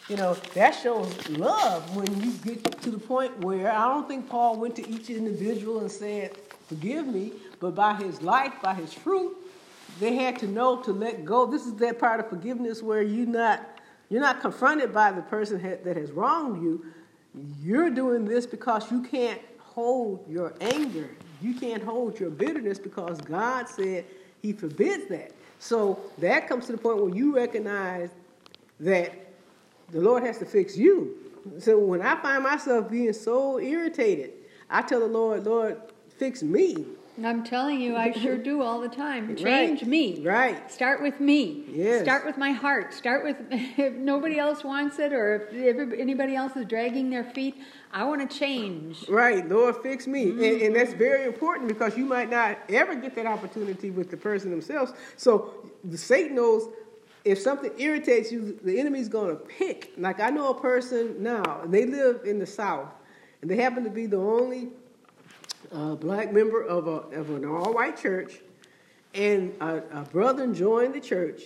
you 0.09 0.17
know 0.17 0.33
that 0.53 0.71
shows 0.71 1.29
love 1.29 1.95
when 1.95 2.21
you 2.21 2.31
get 2.43 2.81
to 2.81 2.91
the 2.91 2.97
point 2.97 3.37
where 3.39 3.71
I 3.71 3.85
don't 3.85 4.07
think 4.07 4.29
Paul 4.29 4.59
went 4.59 4.75
to 4.77 4.89
each 4.89 5.09
individual 5.09 5.79
and 5.79 5.91
said, 5.91 6.37
"Forgive 6.67 7.07
me," 7.07 7.33
but 7.59 7.75
by 7.75 7.93
his 7.93 8.21
life, 8.21 8.53
by 8.61 8.73
his 8.73 8.93
fruit, 8.93 9.37
they 9.99 10.15
had 10.15 10.39
to 10.39 10.47
know 10.47 10.81
to 10.83 10.91
let 10.91 11.23
go. 11.23 11.45
This 11.45 11.65
is 11.65 11.75
that 11.75 11.99
part 11.99 12.19
of 12.19 12.29
forgiveness 12.29 12.81
where 12.81 13.01
you 13.01 13.25
not 13.25 13.61
you're 14.09 14.21
not 14.21 14.41
confronted 14.41 14.93
by 14.93 15.13
the 15.13 15.21
person 15.21 15.61
that 15.61 15.95
has 15.95 16.11
wronged 16.11 16.61
you. 16.61 16.85
You're 17.61 17.89
doing 17.89 18.25
this 18.25 18.45
because 18.45 18.91
you 18.91 19.01
can't 19.03 19.39
hold 19.73 20.25
your 20.29 20.53
anger. 20.59 21.09
You 21.41 21.53
can't 21.53 21.81
hold 21.81 22.19
your 22.19 22.29
bitterness 22.29 22.77
because 22.77 23.21
God 23.21 23.67
said 23.67 24.05
He 24.41 24.51
forbids 24.53 25.07
that. 25.09 25.31
So 25.59 25.99
that 26.17 26.47
comes 26.47 26.65
to 26.65 26.73
the 26.73 26.77
point 26.77 26.97
where 27.01 27.15
you 27.15 27.35
recognize 27.35 28.09
that 28.79 29.13
the 29.91 30.01
Lord 30.01 30.23
has 30.23 30.39
to 30.39 30.45
fix 30.45 30.77
you. 30.77 31.15
So 31.59 31.79
when 31.79 32.01
I 32.01 32.21
find 32.21 32.43
myself 32.43 32.89
being 32.89 33.13
so 33.13 33.59
irritated, 33.59 34.31
I 34.69 34.81
tell 34.81 34.99
the 34.99 35.07
Lord, 35.07 35.45
Lord, 35.45 35.79
fix 36.17 36.43
me. 36.43 36.85
I'm 37.23 37.43
telling 37.43 37.81
you, 37.81 37.95
I 37.95 38.11
sure 38.11 38.37
do 38.37 38.61
all 38.61 38.79
the 38.79 38.89
time. 38.89 39.35
Change 39.35 39.81
Right. 39.81 39.87
me. 39.87 40.21
Right. 40.23 40.71
Start 40.71 41.01
with 41.01 41.19
me. 41.19 41.65
Yes. 41.69 42.03
Start 42.03 42.25
with 42.25 42.37
my 42.37 42.51
heart. 42.51 42.93
Start 42.93 43.23
with 43.23 43.37
if 43.51 43.93
nobody 43.93 44.39
else 44.39 44.63
wants 44.63 44.99
it 44.99 45.13
or 45.13 45.47
if 45.51 45.93
anybody 45.99 46.35
else 46.35 46.55
is 46.55 46.65
dragging 46.65 47.09
their 47.09 47.23
feet, 47.23 47.55
I 47.91 48.05
want 48.05 48.29
to 48.29 48.37
change. 48.37 49.07
Right, 49.09 49.47
Lord, 49.47 49.75
fix 49.83 50.07
me. 50.07 50.23
And, 50.29 50.39
mm-hmm. 50.39 50.65
and 50.65 50.75
that's 50.75 50.93
very 50.93 51.25
important 51.25 51.67
because 51.67 51.97
you 51.97 52.05
might 52.05 52.29
not 52.29 52.57
ever 52.69 52.95
get 52.95 53.15
that 53.15 53.25
opportunity 53.25 53.91
with 53.91 54.09
the 54.09 54.17
person 54.17 54.49
themselves. 54.49 54.93
So 55.17 55.69
the 55.83 55.97
Satan 55.97 56.35
knows 56.35 56.69
if 57.25 57.39
something 57.39 57.71
irritates 57.77 58.31
you, 58.31 58.59
the 58.63 58.79
enemy's 58.79 59.09
going 59.09 59.29
to 59.29 59.35
pick. 59.35 59.91
Like 59.97 60.19
I 60.19 60.29
know 60.29 60.49
a 60.49 60.59
person 60.59 61.21
now, 61.21 61.61
they 61.65 61.85
live 61.85 62.21
in 62.25 62.39
the 62.39 62.47
South, 62.47 62.89
and 63.41 63.49
they 63.49 63.57
happen 63.57 63.83
to 63.83 63.89
be 63.89 64.05
the 64.05 64.17
only 64.17 64.69
uh, 65.73 65.95
black 65.95 66.31
member 66.31 66.61
of, 66.61 66.87
a, 66.87 67.17
of 67.17 67.29
an 67.29 67.45
all 67.45 67.73
white 67.73 67.97
church, 67.97 68.39
and 69.13 69.53
a, 69.61 69.83
a 69.91 70.01
brother 70.03 70.47
joined 70.53 70.93
the 70.93 70.99
church, 70.99 71.43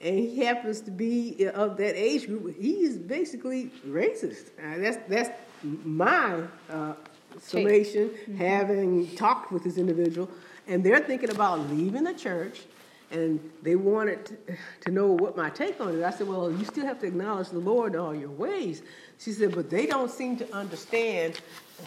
and 0.00 0.18
he 0.18 0.44
happens 0.44 0.80
to 0.82 0.90
be 0.90 1.46
of 1.46 1.76
that 1.76 1.96
age 1.96 2.26
group. 2.26 2.56
He 2.56 2.82
is 2.82 2.96
basically 2.96 3.70
racist. 3.86 4.48
Uh, 4.58 4.78
that's 4.78 4.98
that's 5.08 5.30
my 5.62 6.42
uh, 6.70 6.94
summation, 7.40 8.10
having 8.38 9.14
talked 9.16 9.52
with 9.52 9.64
this 9.64 9.76
individual, 9.76 10.30
and 10.66 10.82
they're 10.84 11.00
thinking 11.00 11.30
about 11.30 11.70
leaving 11.70 12.04
the 12.04 12.14
church. 12.14 12.62
And 13.10 13.40
they 13.62 13.74
wanted 13.74 14.38
to, 14.82 14.90
know 14.90 15.08
what 15.08 15.36
my 15.36 15.50
take 15.50 15.80
on 15.80 15.98
it. 15.98 16.04
I 16.04 16.10
said, 16.10 16.28
Well, 16.28 16.50
you 16.50 16.64
still 16.64 16.86
have 16.86 17.00
to 17.00 17.06
acknowledge 17.06 17.48
the 17.48 17.58
Lord 17.58 17.94
in 17.94 18.00
all 18.00 18.14
your 18.14 18.30
ways. 18.30 18.82
She 19.18 19.32
said, 19.32 19.54
But 19.54 19.68
they 19.68 19.86
don't 19.86 20.10
seem 20.10 20.36
to 20.36 20.54
understand 20.54 21.40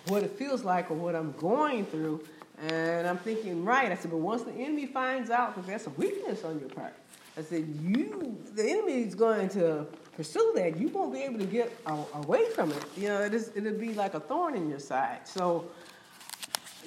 what 0.08 0.24
it 0.24 0.32
feels 0.32 0.64
like 0.64 0.92
or 0.92 0.96
what 0.96 1.16
I'm 1.16 1.32
going 1.34 1.86
through. 1.86 2.24
And 2.68 3.08
I'm 3.08 3.18
thinking, 3.18 3.64
right. 3.64 3.92
I 3.92 3.96
said, 3.96 4.12
But 4.12 4.18
once 4.18 4.44
the 4.44 4.52
enemy 4.52 4.86
finds 4.86 5.30
out 5.30 5.56
that 5.56 5.66
that's 5.66 5.88
a 5.88 5.92
weakness 5.92 6.44
on 6.44 6.60
your 6.60 6.70
part, 6.70 6.94
I 7.38 7.42
said, 7.42 7.68
You, 7.82 8.38
the 8.54 8.70
enemy 8.70 9.04
is 9.04 9.16
going 9.16 9.48
to 9.50 9.88
pursue 10.18 10.52
that. 10.56 10.78
You 10.78 10.90
won't 10.90 11.14
be 11.14 11.22
able 11.22 11.40
to 11.40 11.46
get 11.46 11.72
away 12.14 12.50
from 12.50 12.72
it. 12.72 12.84
You 12.98 13.08
know, 13.08 13.22
it 13.22 13.34
is, 13.34 13.52
it'll 13.56 13.72
be 13.74 13.94
like 13.94 14.14
a 14.14 14.20
thorn 14.20 14.56
in 14.56 14.70
your 14.70 14.80
side. 14.80 15.26
So, 15.26 15.72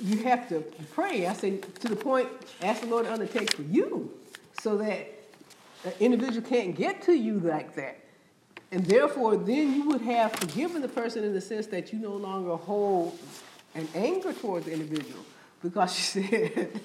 you 0.01 0.18
have 0.25 0.49
to 0.49 0.61
pray. 0.92 1.27
I 1.27 1.33
say 1.33 1.59
to 1.59 1.88
the 1.88 1.96
point, 1.96 2.29
ask 2.62 2.83
the 2.83 2.87
Lord 2.87 3.07
to 3.07 3.12
undertake 3.12 3.55
for 3.55 3.62
you, 3.62 4.12
so 4.66 4.76
that 4.79 5.07
an 5.85 5.92
individual 6.00 6.44
can't 6.44 6.74
get 6.74 7.00
to 7.00 7.12
you 7.12 7.38
like 7.38 7.76
that. 7.76 8.00
And 8.72 8.85
therefore, 8.85 9.37
then 9.37 9.74
you 9.74 9.87
would 9.90 10.00
have 10.00 10.33
forgiven 10.33 10.83
the 10.83 10.88
person 10.88 11.22
in 11.22 11.33
the 11.33 11.40
sense 11.40 11.68
that 11.68 11.92
you 11.92 12.00
no 12.00 12.16
longer 12.16 12.57
hold 12.57 13.16
an 13.76 13.87
anger 13.94 14.33
towards 14.33 14.66
the 14.66 14.72
individual. 14.72 15.24
Because 15.62 15.94
she 15.94 16.02
said, 16.20 16.81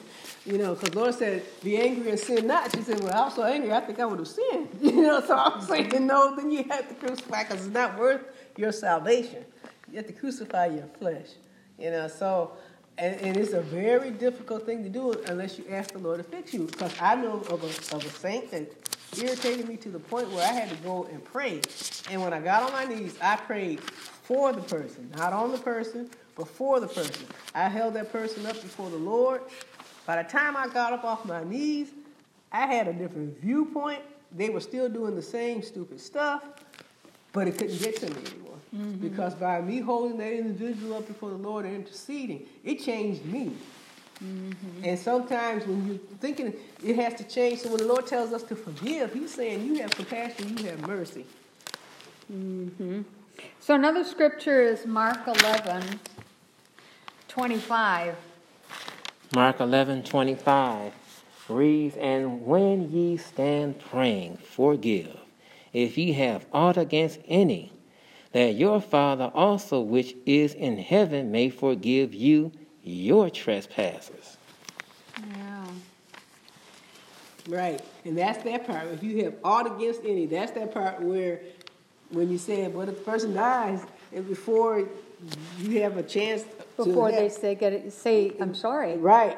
you 0.46 0.60
know, 0.60 0.76
because 0.76 0.94
Lord 0.94 1.16
said, 1.16 1.42
be 1.64 1.76
angry 1.76 2.12
and 2.12 2.20
sin 2.20 2.46
not. 2.46 2.72
She 2.72 2.84
said, 2.84 3.00
well, 3.04 3.16
I 3.16 3.26
was 3.26 3.34
so 3.34 3.46
angry, 3.46 3.74
I 3.74 3.80
think 3.80 4.00
I 4.00 4.06
would 4.06 4.20
have 4.20 4.28
sinned. 4.28 4.70
You 4.80 5.02
know, 5.02 5.20
so 5.26 5.36
I'm 5.36 5.62
saying, 5.64 6.06
no, 6.06 6.36
then 6.36 6.52
you 6.52 6.64
have 6.70 6.88
to 6.88 6.94
crucify 6.94 7.46
because 7.46 7.66
it's 7.66 7.74
not 7.74 7.98
worth 7.98 8.22
your 8.58 8.72
salvation. 8.72 9.44
You 9.90 9.98
have 9.98 10.06
to 10.06 10.14
crucify 10.14 10.68
your 10.68 10.86
flesh. 11.00 11.30
You 11.80 11.90
know, 11.90 12.08
so, 12.08 12.52
and, 12.98 13.20
and 13.22 13.38
it's 13.38 13.54
a 13.54 13.62
very 13.62 14.12
difficult 14.12 14.66
thing 14.66 14.84
to 14.84 14.90
do 14.90 15.12
unless 15.28 15.58
you 15.58 15.66
ask 15.70 15.92
the 15.92 16.00
Lord 16.00 16.18
to 16.18 16.24
fix 16.24 16.54
you. 16.54 16.66
Because 16.66 16.94
I 17.02 17.16
know 17.16 17.40
of 17.50 17.64
a, 17.64 17.96
of 17.96 18.06
a 18.06 18.10
saint 18.10 18.52
that 18.52 18.72
irritated 19.18 19.68
me 19.68 19.78
to 19.78 19.90
the 19.90 20.00
point 20.00 20.30
where 20.32 20.48
I 20.48 20.52
had 20.52 20.70
to 20.70 20.76
go 20.78 21.06
and 21.06 21.24
pray. 21.24 21.62
And 22.10 22.22
when 22.22 22.34
I 22.34 22.40
got 22.40 22.64
on 22.64 22.72
my 22.72 22.86
knees, 22.86 23.18
I 23.22 23.36
prayed 23.36 23.82
for 23.82 24.54
the 24.54 24.62
person, 24.62 25.12
not 25.18 25.34
on 25.34 25.52
the 25.52 25.58
person, 25.58 26.10
but 26.36 26.48
for 26.48 26.80
the 26.80 26.88
person. 26.88 27.26
I 27.54 27.70
held 27.70 27.96
that 27.96 28.12
person 28.12 28.46
up 28.46 28.62
before 28.62 28.90
the 28.90 28.98
Lord. 28.98 29.42
By 30.06 30.22
the 30.22 30.30
time 30.30 30.56
I 30.56 30.68
got 30.68 30.94
up 30.94 31.04
off 31.04 31.26
my 31.26 31.44
knees, 31.44 31.90
I 32.52 32.68
had 32.68 32.88
a 32.88 32.94
different 32.94 33.40
viewpoint. 33.40 34.02
They 34.32 34.50
were 34.50 34.60
still 34.60 34.90
doing 34.90 35.16
the 35.16 35.22
same 35.22 35.62
stupid 35.62 36.00
stuff, 36.00 36.44
but 37.34 37.48
it 37.48 37.58
couldn't 37.58 37.80
get 37.82 37.98
to 37.98 38.08
me 38.10 38.16
anymore. 38.18 38.58
Mm-hmm. 38.76 39.08
Because 39.08 39.36
by 39.36 39.62
me 39.62 39.80
holding 39.80 40.18
that 40.18 40.32
individual 40.34 40.98
up 40.98 41.08
before 41.08 41.30
the 41.30 41.38
Lord 41.38 41.66
and 41.66 41.76
interceding, 41.76 42.46
it 42.64 42.82
changed 42.82 43.26
me. 43.26 43.52
Mm-hmm. 44.24 44.84
And 44.84 45.00
sometimes 45.00 45.66
when 45.66 45.88
you're 45.88 45.98
thinking 46.20 46.54
it 46.84 46.96
has 46.98 47.16
to 47.16 47.24
change, 47.24 47.60
so 47.60 47.70
when 47.70 47.80
the 47.80 47.88
Lord 47.88 48.08
tells 48.08 48.34
us 48.34 48.44
to 48.44 48.56
forgive, 48.56 49.14
He's 49.14 49.34
saying 49.34 49.66
you 49.66 49.82
have 49.82 49.92
compassion, 49.92 50.58
you 50.58 50.66
have 50.66 50.88
mercy. 50.88 51.26
Mm-hmm. 52.32 53.02
So 53.60 53.76
another 53.76 54.04
scripture 54.04 54.62
is 54.62 54.86
Mark 54.86 55.28
11, 55.28 56.00
25. 57.28 58.16
Mark 59.34 59.62
eleven 59.62 60.04
twenty 60.04 60.36
five 60.36 60.92
reads, 61.48 61.96
And 61.96 62.46
when 62.46 62.92
ye 62.92 63.16
stand 63.16 63.80
praying, 63.80 64.38
forgive, 64.38 65.18
if 65.74 65.98
ye 65.98 66.14
have 66.14 66.46
aught 66.52 66.78
against 66.78 67.20
any, 67.28 67.72
that 68.32 68.56
your 68.56 68.82
Father 68.82 69.32
also 69.34 69.82
which 69.82 70.16
is 70.26 70.54
in 70.54 70.78
heaven 70.78 71.32
may 71.32 71.50
forgive 71.50 72.14
you 72.14 72.52
your 72.84 73.30
trespasses. 73.30 74.38
Yeah. 75.18 75.68
Right. 77.48 77.82
And 78.06 78.18
that's 78.18 78.44
that 78.44 78.66
part. 78.68 78.88
If 78.88 79.04
you 79.04 79.24
have 79.26 79.36
aught 79.44 79.76
against 79.76 80.02
any, 80.06 80.26
that's 80.26 80.52
that 80.54 80.74
part 80.74 81.02
where 81.02 81.42
when 82.10 82.30
you 82.30 82.38
said, 82.38 82.74
what 82.74 82.90
if 82.90 82.98
the 82.98 83.04
person 83.04 83.34
dies 83.34 83.84
and 84.14 84.28
before 84.28 84.88
you 85.60 85.82
have 85.82 85.98
a 85.98 86.04
chance 86.04 86.44
Before 86.86 87.12
they 87.12 87.30
say, 87.30 87.56
get 87.56 87.74
it, 87.74 87.94
say, 87.94 88.34
I'm 88.40 88.54
sorry. 88.54 88.98
Right. 88.98 89.38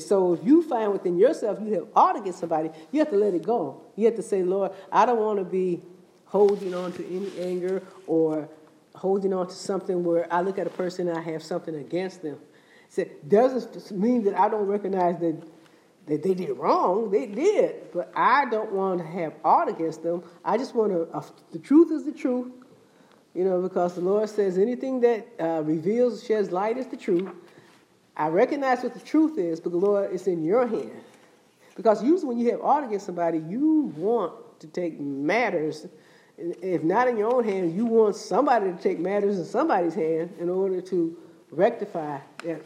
So 0.00 0.34
if 0.34 0.44
you 0.44 0.62
find 0.62 0.92
within 0.92 1.18
yourself 1.18 1.58
you 1.60 1.74
have 1.74 1.88
ought 1.94 2.16
against 2.18 2.40
somebody, 2.40 2.70
you 2.92 3.00
have 3.00 3.10
to 3.10 3.16
let 3.16 3.34
it 3.34 3.42
go. 3.42 3.82
You 3.96 4.06
have 4.06 4.16
to 4.16 4.22
say, 4.22 4.42
Lord, 4.42 4.72
I 4.90 5.06
don't 5.06 5.20
want 5.20 5.38
to 5.38 5.44
be 5.44 5.82
holding 6.26 6.74
on 6.74 6.92
to 6.92 7.04
any 7.06 7.30
anger 7.40 7.82
or 8.06 8.48
holding 8.94 9.32
on 9.32 9.48
to 9.48 9.54
something 9.54 10.04
where 10.04 10.32
I 10.32 10.42
look 10.42 10.58
at 10.58 10.66
a 10.66 10.70
person 10.70 11.08
and 11.08 11.18
I 11.18 11.22
have 11.22 11.42
something 11.42 11.74
against 11.74 12.22
them. 12.22 12.38
said, 12.88 13.10
doesn't 13.28 13.90
mean 13.90 14.24
that 14.24 14.38
I 14.38 14.48
don't 14.48 14.66
recognize 14.66 15.18
that, 15.20 15.42
that 16.06 16.22
they 16.22 16.34
did 16.34 16.50
wrong. 16.56 17.10
They 17.10 17.26
did, 17.26 17.92
but 17.92 18.12
I 18.14 18.46
don't 18.50 18.72
want 18.72 19.00
to 19.00 19.06
have 19.06 19.34
aught 19.44 19.68
against 19.68 20.02
them. 20.02 20.22
I 20.44 20.56
just 20.56 20.74
want 20.74 20.92
to, 20.92 21.02
uh, 21.12 21.22
the 21.52 21.58
truth 21.58 21.90
is 21.92 22.04
the 22.04 22.12
truth, 22.12 22.52
you 23.34 23.44
know, 23.44 23.60
because 23.60 23.94
the 23.94 24.00
Lord 24.00 24.28
says 24.28 24.58
anything 24.58 25.00
that 25.00 25.26
uh, 25.38 25.62
reveals, 25.62 26.24
sheds 26.24 26.50
light 26.50 26.76
is 26.76 26.86
the 26.86 26.96
truth. 26.96 27.30
I 28.16 28.28
recognize 28.28 28.82
what 28.82 28.94
the 28.94 29.00
truth 29.00 29.38
is, 29.38 29.60
but 29.60 29.72
the 29.72 29.78
Lord, 29.78 30.12
it's 30.12 30.26
in 30.26 30.44
your 30.44 30.66
hand. 30.66 31.00
Because 31.76 32.02
usually 32.02 32.28
when 32.28 32.38
you 32.38 32.50
have 32.50 32.60
aught 32.60 32.84
against 32.84 33.06
somebody, 33.06 33.38
you 33.38 33.92
want 33.96 34.60
to 34.60 34.66
take 34.66 35.00
matters, 35.00 35.86
if 36.36 36.82
not 36.82 37.08
in 37.08 37.16
your 37.16 37.32
own 37.32 37.44
hand, 37.44 37.74
you 37.74 37.86
want 37.86 38.16
somebody 38.16 38.70
to 38.72 38.76
take 38.76 38.98
matters 38.98 39.38
in 39.38 39.44
somebody's 39.44 39.94
hand 39.94 40.34
in 40.38 40.48
order 40.50 40.80
to 40.80 41.16
rectify 41.50 42.18
that 42.44 42.62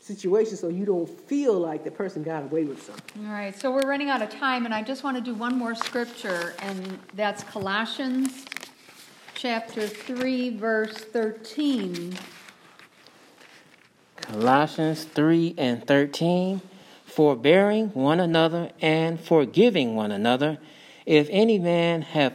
situation 0.00 0.56
so 0.56 0.68
you 0.68 0.84
don't 0.84 1.08
feel 1.08 1.58
like 1.58 1.82
the 1.82 1.90
person 1.90 2.22
got 2.22 2.44
away 2.44 2.64
with 2.64 2.80
something. 2.80 3.26
All 3.26 3.32
right, 3.32 3.58
so 3.58 3.72
we're 3.72 3.88
running 3.88 4.08
out 4.08 4.22
of 4.22 4.30
time, 4.30 4.64
and 4.64 4.72
I 4.72 4.82
just 4.82 5.02
want 5.02 5.16
to 5.16 5.22
do 5.22 5.34
one 5.34 5.58
more 5.58 5.74
scripture, 5.74 6.54
and 6.60 6.98
that's 7.14 7.42
Colossians 7.42 8.46
chapter 9.46 9.86
3, 9.86 10.56
verse 10.56 10.96
13. 10.96 12.18
Colossians 14.16 15.04
3 15.04 15.54
and 15.56 15.86
13. 15.86 16.60
Forbearing 17.04 17.90
one 17.90 18.18
another 18.18 18.72
and 18.80 19.20
forgiving 19.20 19.94
one 19.94 20.10
another, 20.10 20.58
if 21.06 21.28
any 21.30 21.60
man 21.60 22.02
have 22.02 22.32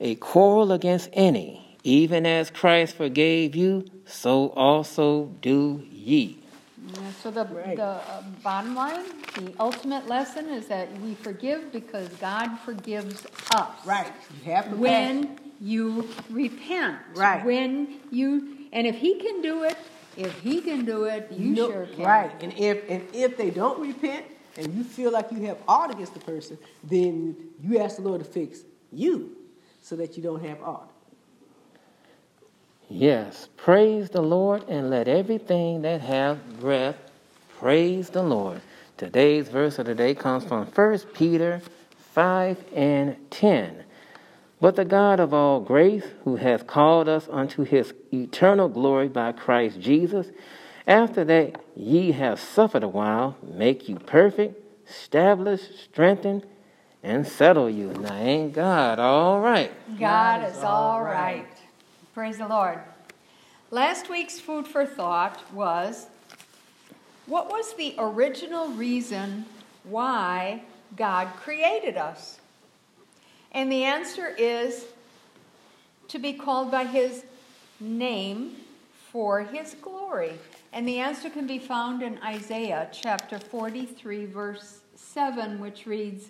a 0.00 0.14
quarrel 0.14 0.72
against 0.72 1.10
any, 1.12 1.76
even 1.82 2.24
as 2.24 2.48
Christ 2.48 2.96
forgave 2.96 3.54
you, 3.54 3.84
so 4.06 4.48
also 4.56 5.26
do 5.42 5.86
ye. 5.92 6.38
Yeah, 6.86 7.00
so 7.22 7.30
the, 7.32 7.44
Right. 7.44 7.76
the 7.76 7.82
uh, 7.82 8.22
bottom 8.42 8.74
line, 8.74 9.04
the 9.34 9.52
ultimate 9.60 10.08
lesson 10.08 10.48
is 10.48 10.68
that 10.68 10.88
we 11.02 11.16
forgive 11.16 11.70
because 11.70 12.08
God 12.14 12.58
forgives 12.60 13.26
us. 13.54 13.68
Right. 13.84 14.12
You 14.42 14.52
have 14.52 14.70
to 14.70 14.76
When 14.76 15.43
you 15.60 16.08
repent. 16.30 16.98
Right. 17.14 17.44
When 17.44 18.00
you, 18.10 18.56
and 18.72 18.86
if 18.86 18.96
He 18.96 19.16
can 19.20 19.42
do 19.42 19.64
it, 19.64 19.76
if 20.16 20.38
He 20.40 20.60
can 20.60 20.84
do 20.84 21.04
it, 21.04 21.30
you 21.32 21.50
know- 21.54 21.70
sure 21.70 21.86
can. 21.86 22.04
Right. 22.04 22.42
And 22.42 22.52
if 22.58 22.88
and 22.88 23.02
if 23.12 23.36
they 23.36 23.50
don't 23.50 23.80
repent 23.80 24.26
and 24.56 24.72
you 24.74 24.84
feel 24.84 25.10
like 25.12 25.32
you 25.32 25.42
have 25.46 25.58
aught 25.66 25.90
against 25.90 26.14
the 26.14 26.20
person, 26.20 26.58
then 26.84 27.36
you 27.62 27.78
ask 27.78 27.96
the 27.96 28.02
Lord 28.02 28.20
to 28.22 28.26
fix 28.26 28.60
you 28.92 29.36
so 29.82 29.96
that 29.96 30.16
you 30.16 30.22
don't 30.22 30.44
have 30.44 30.62
aught. 30.62 30.90
Yes, 32.88 33.48
praise 33.56 34.10
the 34.10 34.22
Lord 34.22 34.64
and 34.68 34.90
let 34.90 35.08
everything 35.08 35.82
that 35.82 36.00
hath 36.00 36.38
breath 36.60 36.96
praise 37.58 38.10
the 38.10 38.22
Lord. 38.22 38.60
Today's 38.96 39.48
verse 39.48 39.78
of 39.78 39.86
the 39.86 39.94
day 39.94 40.14
comes 40.14 40.44
from 40.44 40.66
1 40.66 40.98
Peter 41.14 41.60
5 42.12 42.64
and 42.74 43.16
10. 43.30 43.83
But 44.64 44.76
the 44.76 44.86
God 44.86 45.20
of 45.20 45.34
all 45.34 45.60
grace, 45.60 46.06
who 46.24 46.36
hath 46.36 46.66
called 46.66 47.06
us 47.06 47.28
unto 47.30 47.64
his 47.64 47.92
eternal 48.10 48.70
glory 48.70 49.08
by 49.08 49.32
Christ 49.32 49.78
Jesus, 49.78 50.28
after 50.86 51.22
that 51.22 51.60
ye 51.76 52.12
have 52.12 52.40
suffered 52.40 52.82
a 52.82 52.88
while, 52.88 53.36
make 53.42 53.90
you 53.90 53.96
perfect, 53.96 54.58
establish, 54.88 55.60
strengthen, 55.84 56.44
and 57.02 57.26
settle 57.26 57.68
you. 57.68 57.88
Now, 57.88 58.14
ain't 58.14 58.54
God 58.54 58.98
all 58.98 59.38
right? 59.38 59.70
God 59.98 60.48
is 60.48 60.56
all 60.62 61.02
right. 61.02 61.44
Praise 62.14 62.38
the 62.38 62.48
Lord. 62.48 62.78
Last 63.70 64.08
week's 64.08 64.40
food 64.40 64.66
for 64.66 64.86
thought 64.86 65.42
was 65.52 66.06
what 67.26 67.50
was 67.50 67.74
the 67.74 67.94
original 67.98 68.70
reason 68.70 69.44
why 69.82 70.62
God 70.96 71.28
created 71.36 71.98
us? 71.98 72.40
And 73.54 73.70
the 73.70 73.84
answer 73.84 74.34
is 74.36 74.84
to 76.08 76.18
be 76.18 76.32
called 76.32 76.72
by 76.72 76.84
his 76.84 77.24
name 77.80 78.56
for 79.12 79.42
his 79.42 79.74
glory. 79.80 80.32
And 80.72 80.88
the 80.88 80.98
answer 80.98 81.30
can 81.30 81.46
be 81.46 81.60
found 81.60 82.02
in 82.02 82.18
Isaiah 82.18 82.88
chapter 82.90 83.38
43, 83.38 84.26
verse 84.26 84.80
7, 84.96 85.60
which 85.60 85.86
reads, 85.86 86.26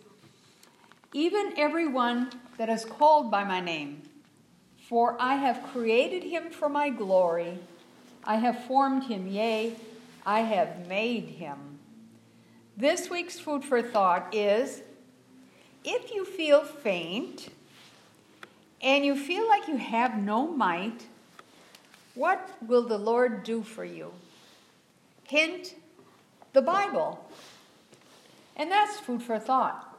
even 1.15 1.55
everyone 1.57 2.31
that 2.59 2.69
is 2.69 2.85
called 2.85 3.31
by 3.31 3.43
my 3.43 3.61
name. 3.61 4.03
For 4.89 5.17
I 5.19 5.37
have 5.37 5.63
created 5.73 6.25
him 6.25 6.51
for 6.51 6.69
my 6.69 6.91
glory. 6.91 7.59
I 8.25 8.37
have 8.37 8.65
formed 8.65 9.05
him, 9.05 9.29
yea, 9.29 9.77
I 10.27 10.41
have 10.41 10.87
made 10.87 11.25
him. 11.25 11.79
This 12.77 13.09
week's 13.09 13.39
food 13.39 13.65
for 13.65 13.81
thought 13.81 14.35
is 14.35 14.83
if 15.85 16.13
you 16.13 16.25
feel 16.25 16.65
faint 16.65 17.49
and 18.81 19.05
you 19.05 19.17
feel 19.17 19.47
like 19.47 19.69
you 19.69 19.77
have 19.77 20.17
no 20.17 20.47
might, 20.47 21.07
what 22.15 22.49
will 22.67 22.87
the 22.87 22.99
Lord 22.99 23.43
do 23.43 23.63
for 23.63 23.85
you? 23.85 24.13
Hint, 25.25 25.75
the 26.53 26.63
Bible. 26.63 27.29
And 28.57 28.71
that's 28.71 28.99
food 29.01 29.23
for 29.23 29.39
thought. 29.39 29.94